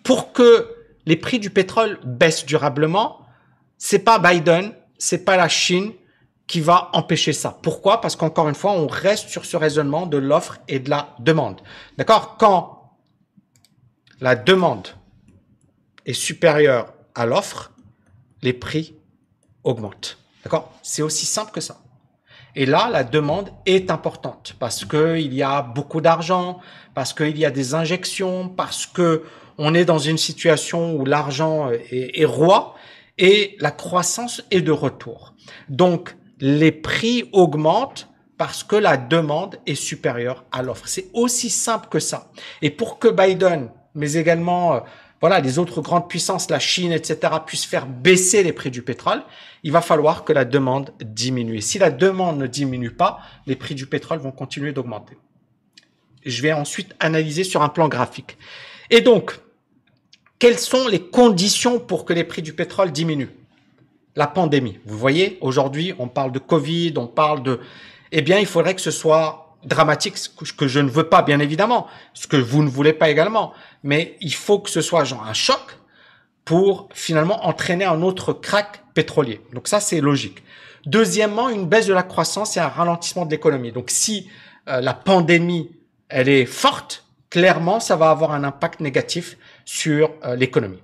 pour 0.02 0.32
que 0.32 0.74
les 1.06 1.16
prix 1.16 1.38
du 1.38 1.50
pétrole 1.50 1.98
baissent 2.04 2.46
durablement, 2.46 3.20
c'est 3.78 4.00
pas 4.00 4.18
Biden, 4.18 4.72
c'est 4.98 5.24
pas 5.24 5.36
la 5.36 5.48
Chine 5.48 5.92
qui 6.46 6.60
va 6.60 6.90
empêcher 6.92 7.32
ça. 7.32 7.58
Pourquoi? 7.62 8.00
Parce 8.00 8.16
qu'encore 8.16 8.48
une 8.48 8.54
fois, 8.54 8.72
on 8.72 8.86
reste 8.86 9.28
sur 9.28 9.44
ce 9.44 9.56
raisonnement 9.56 10.06
de 10.06 10.16
l'offre 10.16 10.58
et 10.68 10.78
de 10.78 10.90
la 10.90 11.14
demande. 11.18 11.60
D'accord? 11.98 12.36
Quand 12.38 12.92
la 14.20 14.36
demande 14.36 14.88
est 16.06 16.12
supérieure 16.12 16.92
à 17.14 17.26
l'offre, 17.26 17.72
les 18.42 18.52
prix 18.52 18.95
augmentent. 19.66 20.18
D'accord? 20.44 20.72
C'est 20.82 21.02
aussi 21.02 21.26
simple 21.26 21.52
que 21.52 21.60
ça. 21.60 21.78
Et 22.54 22.64
là, 22.64 22.88
la 22.90 23.04
demande 23.04 23.50
est 23.66 23.90
importante 23.90 24.56
parce 24.58 24.86
qu'il 24.86 25.34
y 25.34 25.42
a 25.42 25.60
beaucoup 25.60 26.00
d'argent, 26.00 26.60
parce 26.94 27.12
qu'il 27.12 27.36
y 27.36 27.44
a 27.44 27.50
des 27.50 27.74
injections, 27.74 28.48
parce 28.48 28.86
que 28.86 29.24
on 29.58 29.74
est 29.74 29.84
dans 29.84 29.98
une 29.98 30.18
situation 30.18 30.94
où 30.96 31.04
l'argent 31.04 31.70
est, 31.70 32.20
est 32.20 32.24
roi 32.24 32.74
et 33.18 33.56
la 33.60 33.70
croissance 33.70 34.42
est 34.50 34.62
de 34.62 34.72
retour. 34.72 35.34
Donc, 35.68 36.16
les 36.40 36.72
prix 36.72 37.28
augmentent 37.32 38.08
parce 38.38 38.64
que 38.64 38.76
la 38.76 38.96
demande 38.96 39.58
est 39.66 39.74
supérieure 39.74 40.44
à 40.52 40.62
l'offre. 40.62 40.88
C'est 40.88 41.08
aussi 41.14 41.50
simple 41.50 41.88
que 41.88 41.98
ça. 41.98 42.30
Et 42.62 42.70
pour 42.70 42.98
que 42.98 43.08
Biden, 43.08 43.70
mais 43.94 44.12
également 44.14 44.74
euh, 44.74 44.80
voilà, 45.20 45.40
les 45.40 45.58
autres 45.58 45.80
grandes 45.80 46.08
puissances, 46.08 46.50
la 46.50 46.58
Chine, 46.58 46.92
etc., 46.92 47.32
puissent 47.46 47.64
faire 47.64 47.86
baisser 47.86 48.42
les 48.42 48.52
prix 48.52 48.70
du 48.70 48.82
pétrole, 48.82 49.22
il 49.62 49.72
va 49.72 49.80
falloir 49.80 50.24
que 50.24 50.32
la 50.32 50.44
demande 50.44 50.92
diminue. 51.00 51.60
si 51.60 51.78
la 51.78 51.90
demande 51.90 52.38
ne 52.38 52.46
diminue 52.46 52.90
pas, 52.90 53.20
les 53.46 53.56
prix 53.56 53.74
du 53.74 53.86
pétrole 53.86 54.18
vont 54.18 54.30
continuer 54.30 54.72
d'augmenter. 54.72 55.16
Je 56.24 56.42
vais 56.42 56.52
ensuite 56.52 56.94
analyser 57.00 57.44
sur 57.44 57.62
un 57.62 57.68
plan 57.68 57.88
graphique. 57.88 58.36
Et 58.90 59.00
donc, 59.00 59.38
quelles 60.38 60.58
sont 60.58 60.86
les 60.88 61.00
conditions 61.00 61.78
pour 61.78 62.04
que 62.04 62.12
les 62.12 62.24
prix 62.24 62.42
du 62.42 62.52
pétrole 62.52 62.92
diminuent? 62.92 63.32
La 64.16 64.26
pandémie. 64.26 64.78
Vous 64.84 64.98
voyez, 64.98 65.38
aujourd'hui, 65.40 65.94
on 65.98 66.08
parle 66.08 66.32
de 66.32 66.38
Covid, 66.38 66.94
on 66.96 67.06
parle 67.06 67.42
de... 67.42 67.60
Eh 68.12 68.22
bien, 68.22 68.38
il 68.38 68.46
faudrait 68.46 68.74
que 68.74 68.80
ce 68.80 68.90
soit 68.90 69.45
dramatique, 69.64 70.16
ce 70.16 70.52
que 70.52 70.68
je 70.68 70.80
ne 70.80 70.88
veux 70.88 71.08
pas, 71.08 71.22
bien 71.22 71.40
évidemment, 71.40 71.86
ce 72.14 72.26
que 72.26 72.36
vous 72.36 72.62
ne 72.62 72.68
voulez 72.68 72.92
pas 72.92 73.10
également. 73.10 73.52
Mais 73.82 74.16
il 74.20 74.34
faut 74.34 74.58
que 74.58 74.70
ce 74.70 74.80
soit 74.80 75.04
genre 75.04 75.26
un 75.26 75.34
choc 75.34 75.60
pour 76.44 76.88
finalement 76.94 77.44
entraîner 77.46 77.84
un 77.84 78.02
autre 78.02 78.32
crack 78.32 78.82
pétrolier. 78.94 79.40
Donc 79.52 79.68
ça, 79.68 79.80
c'est 79.80 80.00
logique. 80.00 80.42
Deuxièmement, 80.86 81.48
une 81.48 81.66
baisse 81.66 81.86
de 81.86 81.94
la 81.94 82.04
croissance 82.04 82.56
et 82.56 82.60
un 82.60 82.68
ralentissement 82.68 83.26
de 83.26 83.30
l'économie. 83.32 83.72
Donc 83.72 83.90
si 83.90 84.30
euh, 84.68 84.80
la 84.80 84.94
pandémie, 84.94 85.70
elle 86.08 86.28
est 86.28 86.46
forte, 86.46 87.04
clairement, 87.28 87.80
ça 87.80 87.96
va 87.96 88.10
avoir 88.10 88.30
un 88.32 88.44
impact 88.44 88.80
négatif 88.80 89.36
sur 89.64 90.12
euh, 90.24 90.36
l'économie. 90.36 90.82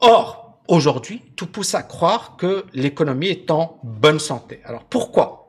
Or, 0.00 0.60
aujourd'hui, 0.68 1.22
tout 1.36 1.46
pousse 1.46 1.74
à 1.74 1.82
croire 1.82 2.36
que 2.36 2.66
l'économie 2.74 3.28
est 3.28 3.50
en 3.50 3.80
bonne 3.82 4.18
santé. 4.18 4.60
Alors 4.64 4.84
pourquoi? 4.84 5.45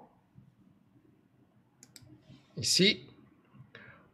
Ici, 2.57 3.07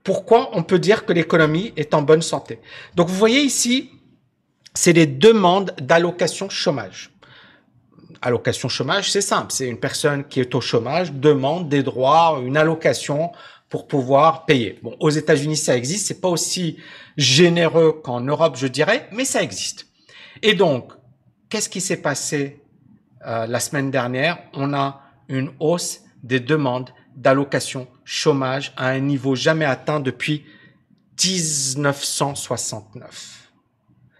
pourquoi 0.03 0.49
on 0.57 0.63
peut 0.63 0.79
dire 0.79 1.05
que 1.05 1.13
l'économie 1.13 1.73
est 1.77 1.93
en 1.93 2.01
bonne 2.01 2.21
santé? 2.21 2.59
Donc 2.95 3.07
vous 3.07 3.15
voyez 3.15 3.41
ici, 3.41 3.91
c'est 4.73 4.93
les 4.93 5.05
demandes 5.05 5.73
d'allocation 5.79 6.49
chômage. 6.49 7.11
Allocation 8.21 8.69
chômage, 8.69 9.11
c'est 9.11 9.21
simple. 9.21 9.51
C'est 9.51 9.67
une 9.67 9.79
personne 9.79 10.25
qui 10.25 10.39
est 10.39 10.55
au 10.55 10.61
chômage 10.61 11.11
demande 11.13 11.69
des 11.69 11.83
droits, 11.83 12.41
une 12.43 12.57
allocation 12.57 13.31
pour 13.69 13.87
pouvoir 13.87 14.45
payer. 14.45 14.79
Bon, 14.83 14.95
aux 14.99 15.09
États-Unis, 15.09 15.57
ça 15.57 15.75
existe. 15.75 16.07
C'est 16.07 16.21
pas 16.21 16.29
aussi 16.29 16.77
généreux 17.17 18.01
qu'en 18.03 18.21
Europe, 18.21 18.55
je 18.55 18.67
dirais, 18.67 19.07
mais 19.11 19.25
ça 19.25 19.41
existe. 19.41 19.87
Et 20.41 20.53
donc, 20.53 20.93
qu'est-ce 21.49 21.69
qui 21.69 21.81
s'est 21.81 22.01
passé 22.01 22.61
euh, 23.25 23.45
la 23.47 23.59
semaine 23.59 23.91
dernière? 23.91 24.37
On 24.53 24.73
a 24.73 25.01
une 25.27 25.51
hausse 25.59 26.01
des 26.23 26.39
demandes 26.39 26.91
d'allocation 27.15 27.87
chômage 28.03 28.73
à 28.77 28.89
un 28.89 28.99
niveau 28.99 29.35
jamais 29.35 29.65
atteint 29.65 29.99
depuis 29.99 30.45
1969. 31.23 33.51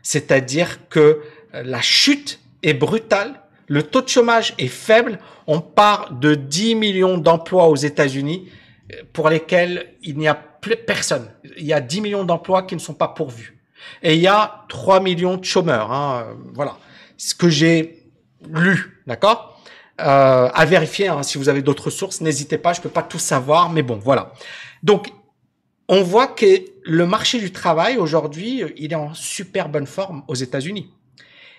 C'est-à-dire 0.01 0.87
que 0.89 1.21
euh, 1.53 1.63
la 1.63 1.81
chute 1.81 2.39
est 2.61 2.73
brutale, 2.73 3.39
le 3.67 3.83
taux 3.83 4.01
de 4.01 4.09
chômage 4.09 4.53
est 4.57 4.67
faible, 4.67 5.19
on 5.47 5.61
part 5.61 6.13
de 6.13 6.35
10 6.35 6.75
millions 6.75 7.17
d'emplois 7.17 7.67
aux 7.67 7.75
États-Unis 7.75 8.49
euh, 8.91 8.97
pour 9.13 9.29
lesquels 9.29 9.93
il 10.01 10.17
n'y 10.17 10.27
a 10.27 10.35
plus 10.35 10.75
personne. 10.75 11.29
Il 11.57 11.65
y 11.65 11.73
a 11.73 11.81
10 11.81 12.01
millions 12.01 12.23
d'emplois 12.23 12.63
qui 12.63 12.75
ne 12.75 12.79
sont 12.79 12.93
pas 12.93 13.09
pourvus. 13.09 13.57
Et 14.01 14.15
il 14.15 14.21
y 14.21 14.27
a 14.27 14.65
3 14.69 15.01
millions 15.01 15.37
de 15.37 15.45
chômeurs. 15.45 15.91
Hein, 15.91 16.25
euh, 16.25 16.33
voilà. 16.53 16.77
Ce 17.17 17.35
que 17.35 17.49
j'ai 17.49 18.03
lu, 18.49 19.01
d'accord? 19.07 19.52
Euh, 20.01 20.49
À 20.53 20.65
vérifier, 20.65 21.07
hein, 21.07 21.23
si 21.23 21.37
vous 21.37 21.49
avez 21.49 21.61
d'autres 21.61 21.89
sources, 21.89 22.21
n'hésitez 22.21 22.57
pas, 22.57 22.73
je 22.73 22.81
peux 22.81 22.89
pas 22.89 23.03
tout 23.03 23.19
savoir, 23.19 23.69
mais 23.69 23.83
bon, 23.83 23.99
voilà. 24.01 24.33
Donc, 24.81 25.11
on 25.87 26.01
voit 26.01 26.27
que 26.27 26.45
le 26.83 27.05
marché 27.05 27.39
du 27.39 27.51
travail 27.51 27.97
aujourd'hui, 27.97 28.63
il 28.77 28.91
est 28.91 28.95
en 28.95 29.13
super 29.13 29.69
bonne 29.69 29.85
forme 29.85 30.23
aux 30.27 30.35
États-Unis. 30.35 30.91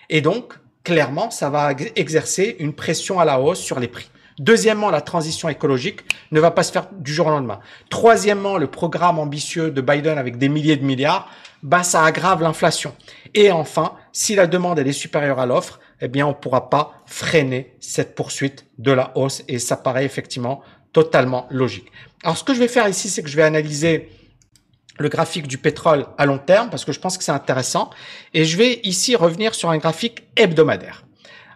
Et 0.09 0.21
donc, 0.21 0.53
clairement, 0.83 1.31
ça 1.31 1.49
va 1.49 1.71
exercer 1.95 2.55
une 2.59 2.73
pression 2.73 3.19
à 3.19 3.25
la 3.25 3.39
hausse 3.39 3.59
sur 3.59 3.79
les 3.79 3.87
prix. 3.87 4.09
Deuxièmement, 4.39 4.89
la 4.89 5.01
transition 5.01 5.47
écologique 5.47 6.01
ne 6.31 6.39
va 6.39 6.51
pas 6.51 6.63
se 6.63 6.71
faire 6.71 6.89
du 6.91 7.13
jour 7.13 7.27
au 7.27 7.29
lendemain. 7.29 7.59
Troisièmement, 7.89 8.57
le 8.57 8.67
programme 8.67 9.17
ambitieux 9.17 9.71
de 9.71 9.81
Biden 9.81 10.17
avec 10.17 10.37
des 10.37 10.49
milliers 10.49 10.75
de 10.75 10.83
milliards, 10.83 11.29
bah, 11.63 11.83
ça 11.83 12.03
aggrave 12.03 12.41
l'inflation. 12.41 12.93
Et 13.33 13.51
enfin, 13.51 13.93
si 14.11 14.35
la 14.35 14.45
demande 14.45 14.77
elle 14.77 14.87
est 14.87 14.93
supérieure 14.93 15.39
à 15.39 15.45
l'offre, 15.45 15.79
eh 16.01 16.07
bien, 16.07 16.25
on 16.25 16.29
ne 16.29 16.33
pourra 16.33 16.69
pas 16.69 17.01
freiner 17.05 17.75
cette 17.79 18.15
poursuite 18.15 18.65
de 18.77 18.91
la 18.91 19.11
hausse. 19.15 19.43
Et 19.47 19.59
ça 19.59 19.77
paraît 19.77 20.05
effectivement 20.05 20.61
totalement 20.93 21.47
logique. 21.49 21.91
Alors, 22.23 22.37
ce 22.37 22.43
que 22.43 22.53
je 22.53 22.59
vais 22.59 22.67
faire 22.67 22.87
ici, 22.87 23.09
c'est 23.09 23.23
que 23.23 23.29
je 23.29 23.35
vais 23.35 23.43
analyser 23.43 24.09
le 24.97 25.09
graphique 25.09 25.47
du 25.47 25.57
pétrole 25.57 26.05
à 26.17 26.25
long 26.25 26.37
terme 26.37 26.69
parce 26.69 26.85
que 26.85 26.91
je 26.91 26.99
pense 26.99 27.17
que 27.17 27.23
c'est 27.23 27.31
intéressant. 27.31 27.89
Et 28.33 28.45
je 28.45 28.57
vais 28.57 28.79
ici 28.83 29.15
revenir 29.15 29.55
sur 29.55 29.69
un 29.69 29.77
graphique 29.77 30.23
hebdomadaire. 30.35 31.05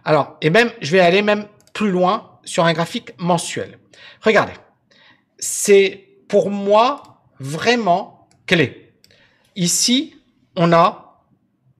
Alors, 0.04 0.36
et 0.40 0.50
même, 0.50 0.70
je 0.80 0.92
vais 0.92 1.00
aller 1.00 1.22
même 1.22 1.46
plus 1.72 1.90
loin 1.90 2.38
sur 2.44 2.64
un 2.64 2.72
graphique 2.72 3.12
mensuel. 3.18 3.78
Regardez. 4.22 4.52
C'est 5.38 6.08
pour 6.28 6.50
moi 6.50 7.22
vraiment 7.38 8.28
clé. 8.46 8.92
Ici, 9.56 10.16
on 10.56 10.72
a 10.72 11.22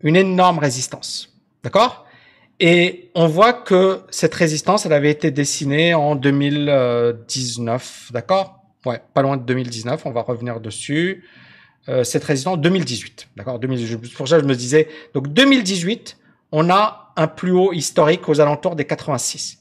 une 0.03 0.17
énorme 0.17 0.59
résistance. 0.59 1.35
D'accord? 1.63 2.07
Et 2.61 3.11
on 3.15 3.27
voit 3.27 3.55
que 3.55 4.03
cette 4.11 4.35
résistance, 4.35 4.85
elle 4.85 4.93
avait 4.93 5.11
été 5.11 5.31
dessinée 5.31 5.95
en 5.95 6.15
2019. 6.15 8.11
D'accord? 8.13 8.63
Ouais, 8.85 9.01
pas 9.15 9.23
loin 9.23 9.39
de 9.39 9.43
2019. 9.45 10.05
On 10.05 10.11
va 10.11 10.21
revenir 10.21 10.61
dessus. 10.61 11.25
Euh, 11.89 12.05
cette 12.05 12.23
résistance 12.23 12.59
2018. 12.59 13.29
D'accord? 13.37 13.59
Pour 14.15 14.29
ça, 14.29 14.39
je 14.39 14.45
me 14.45 14.55
disais, 14.55 14.89
donc 15.15 15.29
2018, 15.29 16.19
on 16.53 16.69
a 16.69 17.15
un 17.17 17.29
plus 17.29 17.53
haut 17.53 17.73
historique 17.73 18.29
aux 18.29 18.43
alentours 18.43 18.77
des 18.77 18.85
86. 18.85 19.61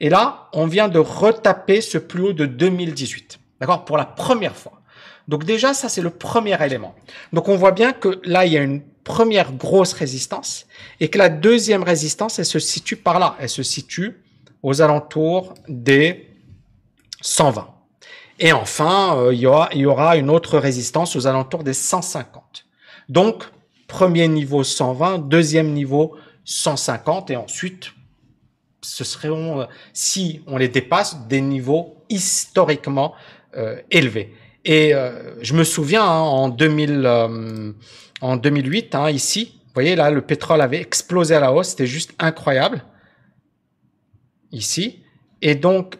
Et 0.00 0.08
là, 0.08 0.48
on 0.54 0.66
vient 0.66 0.88
de 0.88 0.98
retaper 0.98 1.82
ce 1.82 1.98
plus 1.98 2.22
haut 2.22 2.32
de 2.32 2.46
2018. 2.46 3.40
D'accord? 3.60 3.84
Pour 3.84 3.98
la 3.98 4.06
première 4.06 4.56
fois. 4.56 4.80
Donc 5.28 5.44
déjà, 5.44 5.74
ça, 5.74 5.90
c'est 5.90 6.00
le 6.00 6.08
premier 6.08 6.56
élément. 6.64 6.94
Donc 7.34 7.50
on 7.50 7.56
voit 7.56 7.72
bien 7.72 7.92
que 7.92 8.22
là, 8.24 8.46
il 8.46 8.54
y 8.54 8.56
a 8.56 8.62
une 8.62 8.80
première 9.08 9.52
grosse 9.54 9.94
résistance 9.94 10.66
et 11.00 11.08
que 11.08 11.16
la 11.16 11.30
deuxième 11.30 11.82
résistance, 11.82 12.38
elle 12.38 12.44
se 12.44 12.58
situe 12.58 12.96
par 12.96 13.18
là. 13.18 13.36
Elle 13.40 13.48
se 13.48 13.62
situe 13.62 14.20
aux 14.62 14.82
alentours 14.82 15.54
des 15.66 16.28
120. 17.22 17.66
Et 18.38 18.52
enfin, 18.52 19.16
euh, 19.16 19.34
il, 19.34 19.40
y 19.40 19.86
aura, 19.86 20.16
une 20.16 20.30
autre 20.30 20.58
résistance 20.58 21.16
aux 21.16 21.26
alentours 21.26 21.64
des 21.64 21.72
150. 21.72 22.66
Donc, 23.08 23.44
premier 23.86 24.28
niveau 24.28 24.62
120, 24.62 25.26
deuxième 25.26 25.72
niveau 25.72 26.14
150, 26.44 27.30
et 27.30 27.36
ensuite, 27.36 27.92
ce 28.82 29.04
seront, 29.04 29.62
euh, 29.62 29.64
si 29.94 30.42
on 30.46 30.58
les 30.58 30.68
dépasse, 30.68 31.26
des 31.28 31.40
niveaux 31.40 31.96
historiquement 32.10 33.14
euh, 33.56 33.80
élevés. 33.90 34.34
Et 34.64 34.92
je 35.40 35.54
me 35.54 35.64
souviens, 35.64 36.04
hein, 36.04 36.20
en, 36.20 36.50
2000, 36.50 37.74
en 38.20 38.36
2008, 38.36 38.94
hein, 38.94 39.10
ici, 39.10 39.52
vous 39.64 39.72
voyez 39.74 39.96
là, 39.96 40.10
le 40.10 40.22
pétrole 40.22 40.60
avait 40.60 40.80
explosé 40.80 41.34
à 41.34 41.40
la 41.40 41.52
hausse, 41.52 41.68
c'était 41.68 41.86
juste 41.86 42.14
incroyable. 42.18 42.84
Ici. 44.50 45.00
Et 45.42 45.54
donc, 45.54 45.98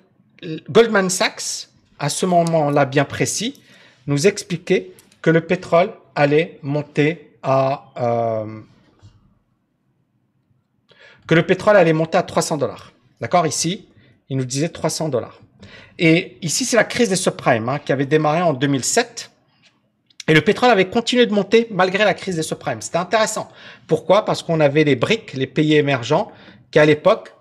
Goldman 0.70 1.10
Sachs 1.10 1.68
à 1.98 2.08
ce 2.08 2.26
moment-là 2.26 2.84
bien 2.84 3.04
précis, 3.04 3.60
nous 4.06 4.26
expliquait 4.26 4.92
que 5.20 5.30
le 5.30 5.40
pétrole 5.40 5.92
allait 6.14 6.58
monter 6.62 7.32
à 7.42 7.92
euh, 7.96 8.60
que 11.26 11.34
le 11.34 11.44
pétrole 11.44 11.76
allait 11.76 11.92
monter 11.92 12.16
à 12.16 12.22
300 12.22 12.56
dollars. 12.56 12.92
D'accord 13.20 13.46
Ici, 13.46 13.88
il 14.28 14.36
nous 14.36 14.44
disait 14.44 14.68
300 14.70 15.10
dollars. 15.10 15.40
Et 15.98 16.38
ici, 16.40 16.64
c'est 16.64 16.76
la 16.76 16.84
crise 16.84 17.10
des 17.10 17.16
subprimes 17.16 17.68
hein, 17.68 17.78
qui 17.78 17.92
avait 17.92 18.06
démarré 18.06 18.40
en 18.40 18.54
2007. 18.54 19.30
Et 20.28 20.34
le 20.34 20.42
pétrole 20.42 20.70
avait 20.70 20.88
continué 20.88 21.26
de 21.26 21.32
monter 21.32 21.66
malgré 21.70 22.04
la 22.04 22.14
crise 22.14 22.36
des 22.36 22.42
subprimes. 22.42 22.82
C'était 22.82 22.98
intéressant. 22.98 23.48
Pourquoi? 23.86 24.24
Parce 24.24 24.42
qu'on 24.42 24.60
avait 24.60 24.84
les 24.84 24.94
BRICS, 24.94 25.34
les 25.34 25.46
pays 25.46 25.74
émergents, 25.74 26.30
qui 26.70 26.78
à 26.78 26.84
l'époque 26.84 27.34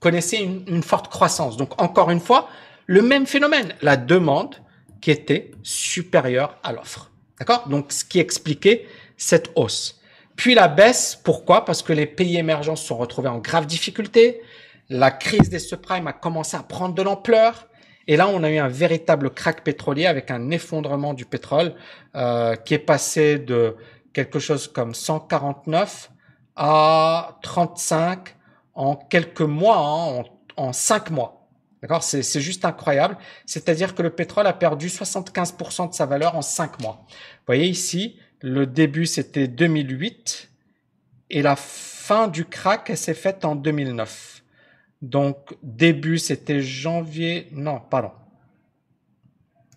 connaissaient 0.00 0.42
une, 0.42 0.64
une, 0.66 0.82
forte 0.82 1.08
croissance. 1.08 1.56
Donc 1.56 1.80
encore 1.80 2.10
une 2.10 2.20
fois, 2.20 2.48
le 2.86 3.02
même 3.02 3.26
phénomène, 3.26 3.74
la 3.80 3.96
demande 3.96 4.56
qui 5.00 5.10
était 5.10 5.52
supérieure 5.62 6.58
à 6.62 6.72
l'offre. 6.72 7.10
D'accord? 7.38 7.68
Donc, 7.68 7.92
ce 7.92 8.04
qui 8.04 8.20
expliquait 8.20 8.86
cette 9.16 9.50
hausse. 9.54 10.00
Puis 10.36 10.54
la 10.54 10.68
baisse, 10.68 11.18
pourquoi? 11.22 11.64
Parce 11.64 11.82
que 11.82 11.92
les 11.92 12.06
pays 12.06 12.36
émergents 12.36 12.76
se 12.76 12.86
sont 12.86 12.96
retrouvés 12.96 13.28
en 13.28 13.38
grave 13.38 13.66
difficulté. 13.66 14.40
La 14.88 15.10
crise 15.10 15.48
des 15.48 15.58
subprimes 15.58 16.06
a 16.06 16.12
commencé 16.12 16.56
à 16.56 16.62
prendre 16.62 16.94
de 16.94 17.02
l'ampleur. 17.02 17.68
Et 18.06 18.16
là, 18.16 18.28
on 18.28 18.42
a 18.42 18.50
eu 18.50 18.58
un 18.58 18.68
véritable 18.68 19.30
crack 19.30 19.64
pétrolier 19.64 20.06
avec 20.06 20.30
un 20.30 20.50
effondrement 20.50 21.14
du 21.14 21.24
pétrole 21.24 21.74
euh, 22.14 22.54
qui 22.56 22.74
est 22.74 22.78
passé 22.78 23.38
de 23.38 23.76
quelque 24.12 24.38
chose 24.38 24.68
comme 24.68 24.94
149 24.94 26.10
à 26.56 27.38
35 27.42 28.36
en 28.74 28.96
quelques 28.96 29.40
mois, 29.40 29.78
hein, 29.78 30.24
en, 30.56 30.68
en 30.68 30.72
cinq 30.72 31.10
mois. 31.10 31.44
D'accord? 31.84 32.02
C'est 32.02 32.40
juste 32.40 32.64
incroyable. 32.64 33.18
C'est-à-dire 33.44 33.94
que 33.94 34.00
le 34.00 34.08
pétrole 34.08 34.46
a 34.46 34.54
perdu 34.54 34.88
75% 34.88 35.90
de 35.90 35.94
sa 35.94 36.06
valeur 36.06 36.34
en 36.34 36.40
5 36.40 36.80
mois. 36.80 37.04
Vous 37.10 37.44
voyez 37.46 37.66
ici, 37.66 38.16
le 38.40 38.66
début 38.66 39.04
c'était 39.04 39.48
2008 39.48 40.50
et 41.28 41.42
la 41.42 41.56
fin 41.56 42.28
du 42.28 42.46
crack 42.46 42.92
s'est 42.96 43.12
faite 43.12 43.44
en 43.44 43.54
2009. 43.54 44.43
Donc 45.04 45.56
début 45.62 46.18
c'était 46.18 46.60
janvier, 46.60 47.48
non, 47.52 47.80
pardon. 47.80 48.12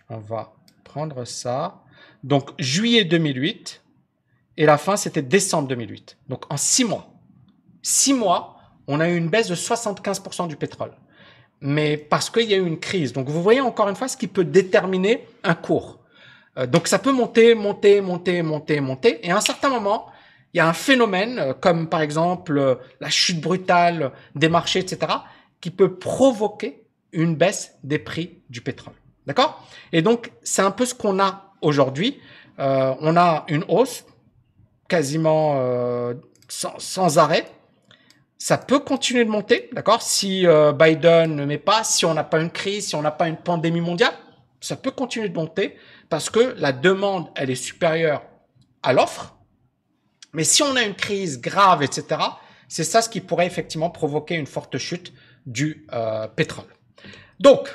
On 0.10 0.20
va 0.20 0.54
prendre 0.84 1.26
ça. 1.26 1.84
Donc 2.24 2.52
juillet 2.60 3.04
2008 3.04 3.84
et 4.58 4.66
la 4.66 4.78
fin 4.78 4.96
c'était 4.96 5.22
décembre 5.22 5.68
2008. 5.68 6.18
Donc 6.30 6.52
en 6.52 6.58
6 6.58 6.86
mois. 6.86 7.14
6 7.84 8.14
mois, 8.14 8.58
on 8.88 9.00
a 9.00 9.10
eu 9.10 9.18
une 9.18 9.30
baisse 9.30 9.48
de 9.48 9.56
75% 9.56 10.48
du 10.48 10.56
pétrole 10.56 10.92
mais 11.62 11.98
parce 11.98 12.30
qu'il 12.30 12.50
y 12.50 12.54
a 12.54 12.58
eu 12.58 12.66
une 12.66 12.80
crise. 12.80 13.14
Donc 13.14 13.30
vous 13.30 13.42
voyez 13.42 13.62
encore 13.62 13.90
une 13.90 13.96
fois 13.96 14.08
ce 14.08 14.18
qui 14.18 14.28
peut 14.28 14.46
déterminer 14.46 15.28
un 15.44 15.56
cours. 15.56 16.00
Euh, 16.58 16.68
donc 16.68 16.88
ça 16.88 17.00
peut 17.00 17.12
monter, 17.12 17.56
monter, 17.56 18.02
monter, 18.02 18.42
monter, 18.42 18.80
monter, 18.80 19.26
et 19.26 19.32
à 19.32 19.38
un 19.38 19.42
certain 19.42 19.70
moment, 19.70 20.08
il 20.58 20.60
y 20.60 20.62
a 20.62 20.68
un 20.68 20.74
phénomène 20.74 21.40
euh, 21.40 21.54
comme 21.54 21.88
par 21.88 22.02
exemple 22.02 22.58
euh, 22.58 22.76
la 23.00 23.10
chute 23.10 23.40
brutale 23.40 24.12
des 24.36 24.50
marchés, 24.50 24.80
etc., 24.80 25.14
qui 25.62 25.72
peut 25.72 25.98
provoquer 25.98 26.84
une 27.12 27.36
baisse 27.36 27.76
des 27.84 28.00
prix 28.00 28.42
du 28.50 28.62
pétrole. 28.62 28.94
D'accord? 29.26 29.68
Et 29.92 30.02
donc 30.02 30.32
c'est 30.44 30.62
un 30.62 30.72
peu 30.72 30.86
ce 30.86 30.94
qu'on 30.94 31.20
a 31.20 31.54
aujourd'hui. 31.62 32.20
on 32.58 33.18
a 33.18 33.46
une 33.50 33.66
hausse 33.68 34.06
quasiment 34.88 35.60
sans, 36.48 37.18
arrêt 37.18 37.46
ça 38.38 38.58
peut 38.58 38.80
continuer 38.80 39.26
de 39.26 39.30
monter, 39.30 39.70
d'accord? 39.74 40.02
Si 40.02 40.46
euh, 40.46 40.72
Biden 40.72 41.36
ne 41.36 41.46
met 41.46 41.58
pas, 41.58 41.84
si 41.84 42.06
on 42.06 42.14
n'a 42.14 42.24
pas 42.24 42.40
une 42.40 42.52
crise, 42.52 42.88
si 42.88 42.96
on 42.96 43.02
n'a 43.02 43.12
pas 43.12 43.28
une 43.28 43.38
pandémie 43.38 43.82
mondiale, 43.82 44.14
ça 44.62 44.76
peut 44.76 44.92
continuer 44.92 45.30
de 45.30 45.36
monter 45.36 45.76
parce 46.10 46.30
que 46.30 46.56
la 46.58 46.72
demande, 46.72 47.30
elle 47.36 47.50
est 47.50 47.56
supérieure 47.56 48.22
à 48.84 48.94
l'offre. 48.94 49.37
Mais 50.34 50.44
si 50.44 50.64
on 50.64 50.76
a 50.76 50.84
une 50.84 50.96
crise 50.96 51.40
grave, 51.40 51.84
etc., 51.84 52.22
c'est 52.68 52.84
ça 52.84 53.02
ce 53.02 53.10
qui 53.10 53.22
pourrait 53.22 53.48
effectivement 53.48 53.90
provoquer 53.90 54.36
une 54.36 54.46
forte 54.46 54.78
chute 54.78 55.14
du 55.46 55.86
euh, 55.94 56.28
pétrole. 56.28 56.66
Donc, 57.40 57.70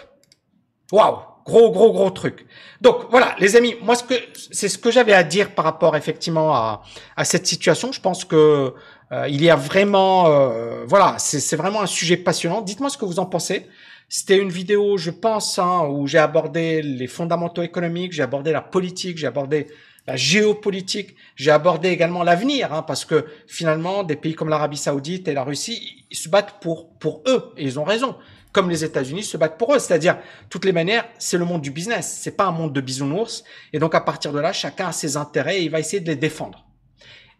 waouh, 0.91 1.19
gros, 1.45 1.71
gros, 1.71 1.93
gros 1.93 2.11
truc. 2.11 2.47
Donc 2.81 3.07
voilà, 3.11 3.35
les 3.38 3.57
amis, 3.57 3.75
moi 3.83 3.95
ce 3.95 4.05
que 4.05 4.15
c'est 4.51 4.69
ce 4.69 4.79
que 4.79 4.91
j'avais 4.91 5.15
à 5.15 5.25
dire 5.25 5.55
par 5.55 5.65
rapport 5.65 5.97
effectivement 5.97 6.55
à, 6.55 6.83
à 7.17 7.25
cette 7.25 7.47
situation. 7.47 7.93
Je 7.93 8.01
pense 8.01 8.25
que 8.25 8.75
euh, 9.12 9.29
il 9.29 9.43
y 9.43 9.51
a 9.51 9.57
vraiment, 9.57 10.27
euh, 10.27 10.85
voilà, 10.87 11.17
c'est 11.19 11.57
vraiment 11.57 11.83
un 11.83 11.87
sujet 11.87 12.17
passionnant. 12.17 12.61
Dites-moi 12.62 12.91
ce 12.91 12.99
que 12.99 13.05
vous 13.05 13.19
en 13.19 13.27
pensez. 13.27 13.67
C'était 14.09 14.37
une 14.37 14.51
vidéo, 14.51 14.99
je 14.99 15.11
pense, 15.11 15.59
hein, 15.59 15.87
où 15.88 16.07
j'ai 16.07 16.19
abordé 16.19 16.83
les 16.83 17.07
fondamentaux 17.07 17.62
économiques, 17.62 18.12
j'ai 18.12 18.23
abordé 18.23 18.53
la 18.53 18.61
politique, 18.61 19.17
j'ai 19.17 19.27
abordé 19.27 19.69
la 20.07 20.17
géopolitique. 20.17 21.17
J'ai 21.37 21.51
abordé 21.51 21.88
également 21.88 22.23
l'avenir, 22.23 22.73
hein, 22.73 22.83
parce 22.83 23.05
que 23.05 23.27
finalement, 23.47 24.03
des 24.03 24.17
pays 24.17 24.35
comme 24.35 24.49
l'Arabie 24.49 24.77
Saoudite 24.77 25.29
et 25.29 25.35
la 25.35 25.45
Russie, 25.45 26.05
ils 26.11 26.17
se 26.17 26.29
battent 26.29 26.61
pour 26.61 26.99
pour 26.99 27.23
eux, 27.27 27.53
et 27.57 27.65
ils 27.65 27.79
ont 27.79 27.85
raison. 27.85 28.17
Comme 28.53 28.69
les 28.69 28.85
États-Unis 28.85 29.23
se 29.23 29.38
battent 29.38 29.57
pour 29.57 29.75
eux, 29.75 29.79
c'est-à-dire 29.79 30.19
toutes 30.51 30.67
les 30.67 30.73
manières, 30.73 31.09
c'est 31.19 31.38
le 31.38 31.47
monde 31.47 31.62
du 31.62 31.71
business, 31.71 32.19
c'est 32.21 32.37
pas 32.37 32.45
un 32.45 32.51
monde 32.51 32.75
de 32.75 32.81
bisounours. 32.83 33.45
Et 33.73 33.79
donc 33.79 33.95
à 33.95 34.01
partir 34.01 34.33
de 34.33 34.41
là, 34.41 34.53
chacun 34.53 34.88
a 34.88 34.93
ses 34.93 35.17
intérêts 35.17 35.61
et 35.61 35.62
il 35.62 35.71
va 35.71 35.81
essayer 35.81 36.01
de 36.01 36.09
les 36.09 36.17
défendre. 36.17 36.67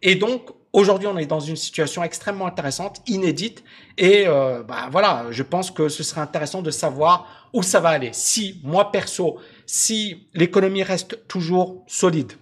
Et 0.01 0.15
donc 0.15 0.49
aujourd'hui, 0.73 1.07
on 1.07 1.17
est 1.19 1.27
dans 1.27 1.39
une 1.39 1.55
situation 1.55 2.03
extrêmement 2.03 2.47
intéressante, 2.47 3.01
inédite, 3.05 3.63
et 3.97 4.23
euh, 4.27 4.63
bah, 4.63 4.89
voilà, 4.91 5.27
je 5.29 5.43
pense 5.43 5.69
que 5.69 5.87
ce 5.87 6.01
serait 6.01 6.21
intéressant 6.21 6.63
de 6.63 6.71
savoir 6.71 7.49
où 7.53 7.61
ça 7.61 7.79
va 7.79 7.89
aller. 7.89 8.09
Si 8.11 8.59
moi 8.63 8.91
perso, 8.91 9.37
si 9.67 10.27
l'économie 10.33 10.81
reste 10.81 11.27
toujours 11.27 11.83
solide, 11.87 12.33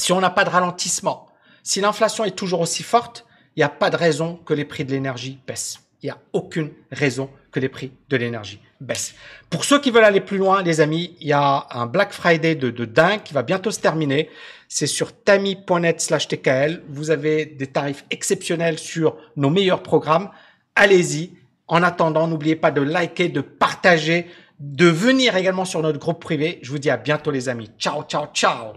si 0.00 0.12
on 0.12 0.20
n'a 0.20 0.30
pas 0.30 0.44
de 0.44 0.50
ralentissement, 0.50 1.26
si 1.62 1.80
l'inflation 1.80 2.24
est 2.24 2.36
toujours 2.36 2.60
aussi 2.60 2.82
forte, 2.82 3.26
il 3.54 3.60
n'y 3.60 3.64
a 3.64 3.68
pas 3.68 3.90
de 3.90 3.96
raison 3.96 4.36
que 4.46 4.54
les 4.54 4.64
prix 4.64 4.84
de 4.84 4.92
l'énergie 4.92 5.38
baissent. 5.46 5.80
Il 6.02 6.06
n'y 6.06 6.10
a 6.10 6.18
aucune 6.32 6.70
raison 6.90 7.28
que 7.52 7.60
les 7.60 7.68
prix 7.68 7.92
de 8.08 8.16
l'énergie 8.16 8.60
baissent. 8.80 9.14
Pour 9.50 9.64
ceux 9.64 9.78
qui 9.78 9.90
veulent 9.90 10.04
aller 10.04 10.22
plus 10.22 10.38
loin, 10.38 10.62
les 10.62 10.80
amis, 10.80 11.16
il 11.20 11.26
y 11.26 11.32
a 11.32 11.66
un 11.70 11.84
Black 11.84 12.12
Friday 12.12 12.54
de, 12.54 12.70
dingue 12.86 13.22
qui 13.22 13.34
va 13.34 13.42
bientôt 13.42 13.70
se 13.70 13.80
terminer. 13.80 14.30
C'est 14.68 14.86
sur 14.86 15.12
tami.net 15.12 16.00
slash 16.00 16.28
TKL. 16.28 16.82
Vous 16.88 17.10
avez 17.10 17.44
des 17.44 17.66
tarifs 17.66 18.06
exceptionnels 18.10 18.78
sur 18.78 19.16
nos 19.36 19.50
meilleurs 19.50 19.82
programmes. 19.82 20.30
Allez-y. 20.74 21.32
En 21.68 21.82
attendant, 21.82 22.26
n'oubliez 22.26 22.56
pas 22.56 22.70
de 22.70 22.80
liker, 22.80 23.28
de 23.28 23.42
partager, 23.42 24.26
de 24.60 24.86
venir 24.86 25.36
également 25.36 25.66
sur 25.66 25.82
notre 25.82 25.98
groupe 25.98 26.22
privé. 26.22 26.58
Je 26.62 26.70
vous 26.70 26.78
dis 26.78 26.90
à 26.90 26.96
bientôt 26.96 27.30
les 27.30 27.48
amis. 27.50 27.70
Ciao, 27.78 28.02
ciao, 28.04 28.26
ciao. 28.32 28.72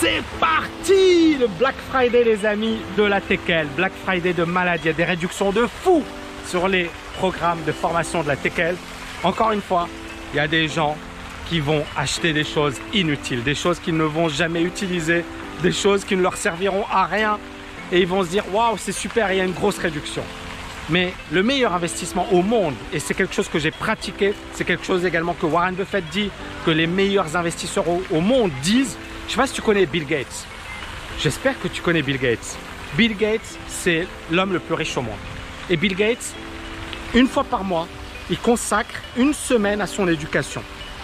C'est 0.00 0.22
parti 0.38 1.36
Le 1.40 1.48
Black 1.58 1.74
Friday 1.90 2.22
les 2.22 2.46
amis 2.46 2.78
de 2.96 3.02
la 3.02 3.20
TKL, 3.20 3.66
Black 3.76 3.92
Friday 4.04 4.32
de 4.32 4.44
maladie, 4.44 4.84
il 4.84 4.86
y 4.86 4.90
a 4.90 4.92
des 4.92 5.04
réductions 5.04 5.50
de 5.50 5.66
fou 5.66 6.04
sur 6.46 6.68
les 6.68 6.88
programmes 7.16 7.58
de 7.66 7.72
formation 7.72 8.22
de 8.22 8.28
la 8.28 8.36
TKL. 8.36 8.76
Encore 9.24 9.50
une 9.50 9.60
fois, 9.60 9.88
il 10.32 10.36
y 10.36 10.40
a 10.40 10.46
des 10.46 10.68
gens 10.68 10.96
qui 11.48 11.58
vont 11.58 11.82
acheter 11.96 12.32
des 12.32 12.44
choses 12.44 12.76
inutiles, 12.94 13.42
des 13.42 13.56
choses 13.56 13.80
qu'ils 13.80 13.96
ne 13.96 14.04
vont 14.04 14.28
jamais 14.28 14.62
utiliser, 14.62 15.24
des 15.64 15.72
choses 15.72 16.04
qui 16.04 16.14
ne 16.14 16.22
leur 16.22 16.36
serviront 16.36 16.84
à 16.92 17.06
rien 17.06 17.36
et 17.90 17.98
ils 17.98 18.06
vont 18.06 18.22
se 18.22 18.28
dire 18.28 18.44
waouh 18.52 18.76
c'est 18.78 18.92
super, 18.92 19.32
il 19.32 19.38
y 19.38 19.40
a 19.40 19.44
une 19.44 19.52
grosse 19.52 19.78
réduction. 19.78 20.22
Mais 20.90 21.12
le 21.32 21.42
meilleur 21.42 21.74
investissement 21.74 22.28
au 22.30 22.42
monde, 22.42 22.74
et 22.92 23.00
c'est 23.00 23.14
quelque 23.14 23.34
chose 23.34 23.48
que 23.48 23.58
j'ai 23.58 23.72
pratiqué, 23.72 24.32
c'est 24.52 24.64
quelque 24.64 24.86
chose 24.86 25.04
également 25.04 25.34
que 25.34 25.44
Warren 25.44 25.74
Buffett 25.74 26.04
dit, 26.12 26.30
que 26.64 26.70
les 26.70 26.86
meilleurs 26.86 27.36
investisseurs 27.36 27.84
au 27.88 28.20
monde 28.20 28.52
disent, 28.62 28.96
je 29.28 29.32
sais 29.34 29.36
pas 29.36 29.46
si 29.46 29.52
tu 29.52 29.62
connais 29.62 29.84
Bill 29.84 30.06
Gates. 30.06 30.46
J'espère 31.20 31.60
que 31.60 31.68
tu 31.68 31.82
connais 31.82 32.00
Bill 32.00 32.18
Gates. 32.18 32.56
Bill 32.94 33.14
Gates, 33.14 33.58
c'est 33.68 34.06
l'homme 34.30 34.54
le 34.54 34.58
plus 34.58 34.74
riche 34.74 34.96
au 34.96 35.02
monde. 35.02 35.18
Et 35.68 35.76
Bill 35.76 35.94
Gates, 35.94 36.34
une 37.14 37.28
fois 37.28 37.44
par 37.44 37.62
mois, 37.62 37.86
il 38.30 38.38
consacre 38.38 38.94
une 39.18 39.34
semaine 39.34 39.82
à 39.82 39.86
son 39.86 40.08
éducation. 40.08 40.62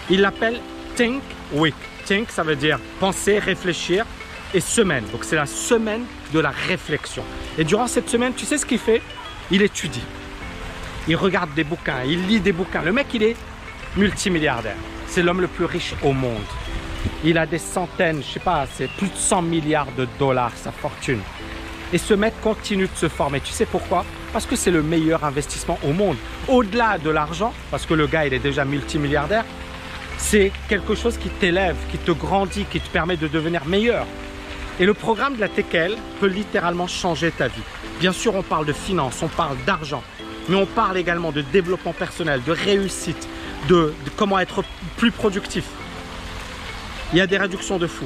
Il 0.09 0.21
l'appelle 0.21 0.59
Think 0.95 1.21
Week. 1.53 1.75
Think, 2.05 2.31
ça 2.31 2.41
veut 2.41 2.55
dire 2.55 2.79
penser, 2.99 3.37
réfléchir. 3.37 4.05
Et 4.53 4.61
semaine. 4.61 5.03
Donc 5.11 5.25
c'est 5.25 5.35
la 5.35 5.45
semaine 5.45 6.05
de 6.33 6.39
la 6.39 6.51
réflexion. 6.51 7.23
Et 7.57 7.63
durant 7.63 7.87
cette 7.87 8.09
semaine, 8.09 8.33
tu 8.33 8.45
sais 8.45 8.57
ce 8.57 8.65
qu'il 8.65 8.79
fait? 8.79 9.01
Il 9.51 9.61
étudie. 9.61 10.03
Il 11.07 11.15
regarde 11.17 11.53
des 11.53 11.65
bouquins, 11.65 12.03
il 12.05 12.25
lit 12.25 12.39
des 12.39 12.53
bouquins. 12.53 12.81
Le 12.81 12.93
mec, 12.93 13.07
il 13.13 13.21
est 13.21 13.35
multimilliardaire. 13.97 14.77
C'est 15.07 15.21
l'homme 15.21 15.41
le 15.41 15.47
plus 15.47 15.65
riche 15.65 15.93
au 16.01 16.13
monde. 16.13 16.45
Il 17.23 17.37
a 17.37 17.45
des 17.45 17.57
centaines, 17.57 18.21
je 18.21 18.33
sais 18.33 18.39
pas, 18.39 18.65
c'est 18.75 18.89
plus 18.89 19.07
de 19.07 19.15
100 19.15 19.41
milliards 19.41 19.91
de 19.97 20.07
dollars 20.19 20.51
sa 20.55 20.71
fortune. 20.71 21.19
Et 21.93 21.97
ce 21.97 22.13
mec 22.13 22.33
continue 22.41 22.87
de 22.87 22.97
se 22.97 23.07
former. 23.07 23.39
Tu 23.39 23.51
sais 23.51 23.65
pourquoi? 23.65 24.05
Parce 24.33 24.45
que 24.45 24.55
c'est 24.55 24.71
le 24.71 24.83
meilleur 24.83 25.23
investissement 25.23 25.79
au 25.83 25.93
monde. 25.93 26.17
Au-delà 26.47 26.97
de 26.97 27.09
l'argent, 27.09 27.53
parce 27.71 27.85
que 27.85 27.93
le 27.93 28.07
gars 28.07 28.25
il 28.25 28.33
est 28.33 28.39
déjà 28.39 28.65
multimilliardaire, 28.65 29.45
c'est 30.17 30.51
quelque 30.67 30.95
chose 30.95 31.17
qui 31.17 31.29
t'élève, 31.29 31.75
qui 31.91 31.97
te 31.97 32.11
grandit, 32.11 32.65
qui 32.65 32.79
te 32.79 32.89
permet 32.89 33.17
de 33.17 33.27
devenir 33.27 33.65
meilleur. 33.65 34.05
Et 34.79 34.85
le 34.85 34.93
programme 34.93 35.35
de 35.35 35.41
la 35.41 35.47
TKL 35.47 35.95
peut 36.19 36.27
littéralement 36.27 36.87
changer 36.87 37.31
ta 37.31 37.47
vie. 37.47 37.61
Bien 37.99 38.11
sûr, 38.11 38.35
on 38.35 38.43
parle 38.43 38.65
de 38.65 38.73
finance, 38.73 39.21
on 39.21 39.27
parle 39.27 39.55
d'argent, 39.65 40.03
mais 40.49 40.55
on 40.55 40.65
parle 40.65 40.97
également 40.97 41.31
de 41.31 41.41
développement 41.41 41.93
personnel, 41.93 42.41
de 42.45 42.51
réussite, 42.51 43.27
de, 43.69 43.93
de 44.03 44.09
comment 44.17 44.39
être 44.39 44.63
plus 44.97 45.11
productif 45.11 45.63
il 47.11 47.19
y 47.19 47.21
a 47.21 47.27
des 47.27 47.37
réductions 47.37 47.77
de 47.77 47.87
fou. 47.87 48.05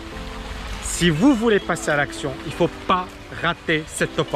Si 0.83 1.09
vous 1.09 1.33
voulez 1.33 1.59
passer 1.59 1.91
à 1.91 1.95
l'action, 1.95 2.33
il 2.45 2.49
ne 2.49 2.55
faut 2.55 2.69
pas 2.87 3.07
rater 3.41 3.83
cette 3.87 4.19
opportunité. 4.19 4.27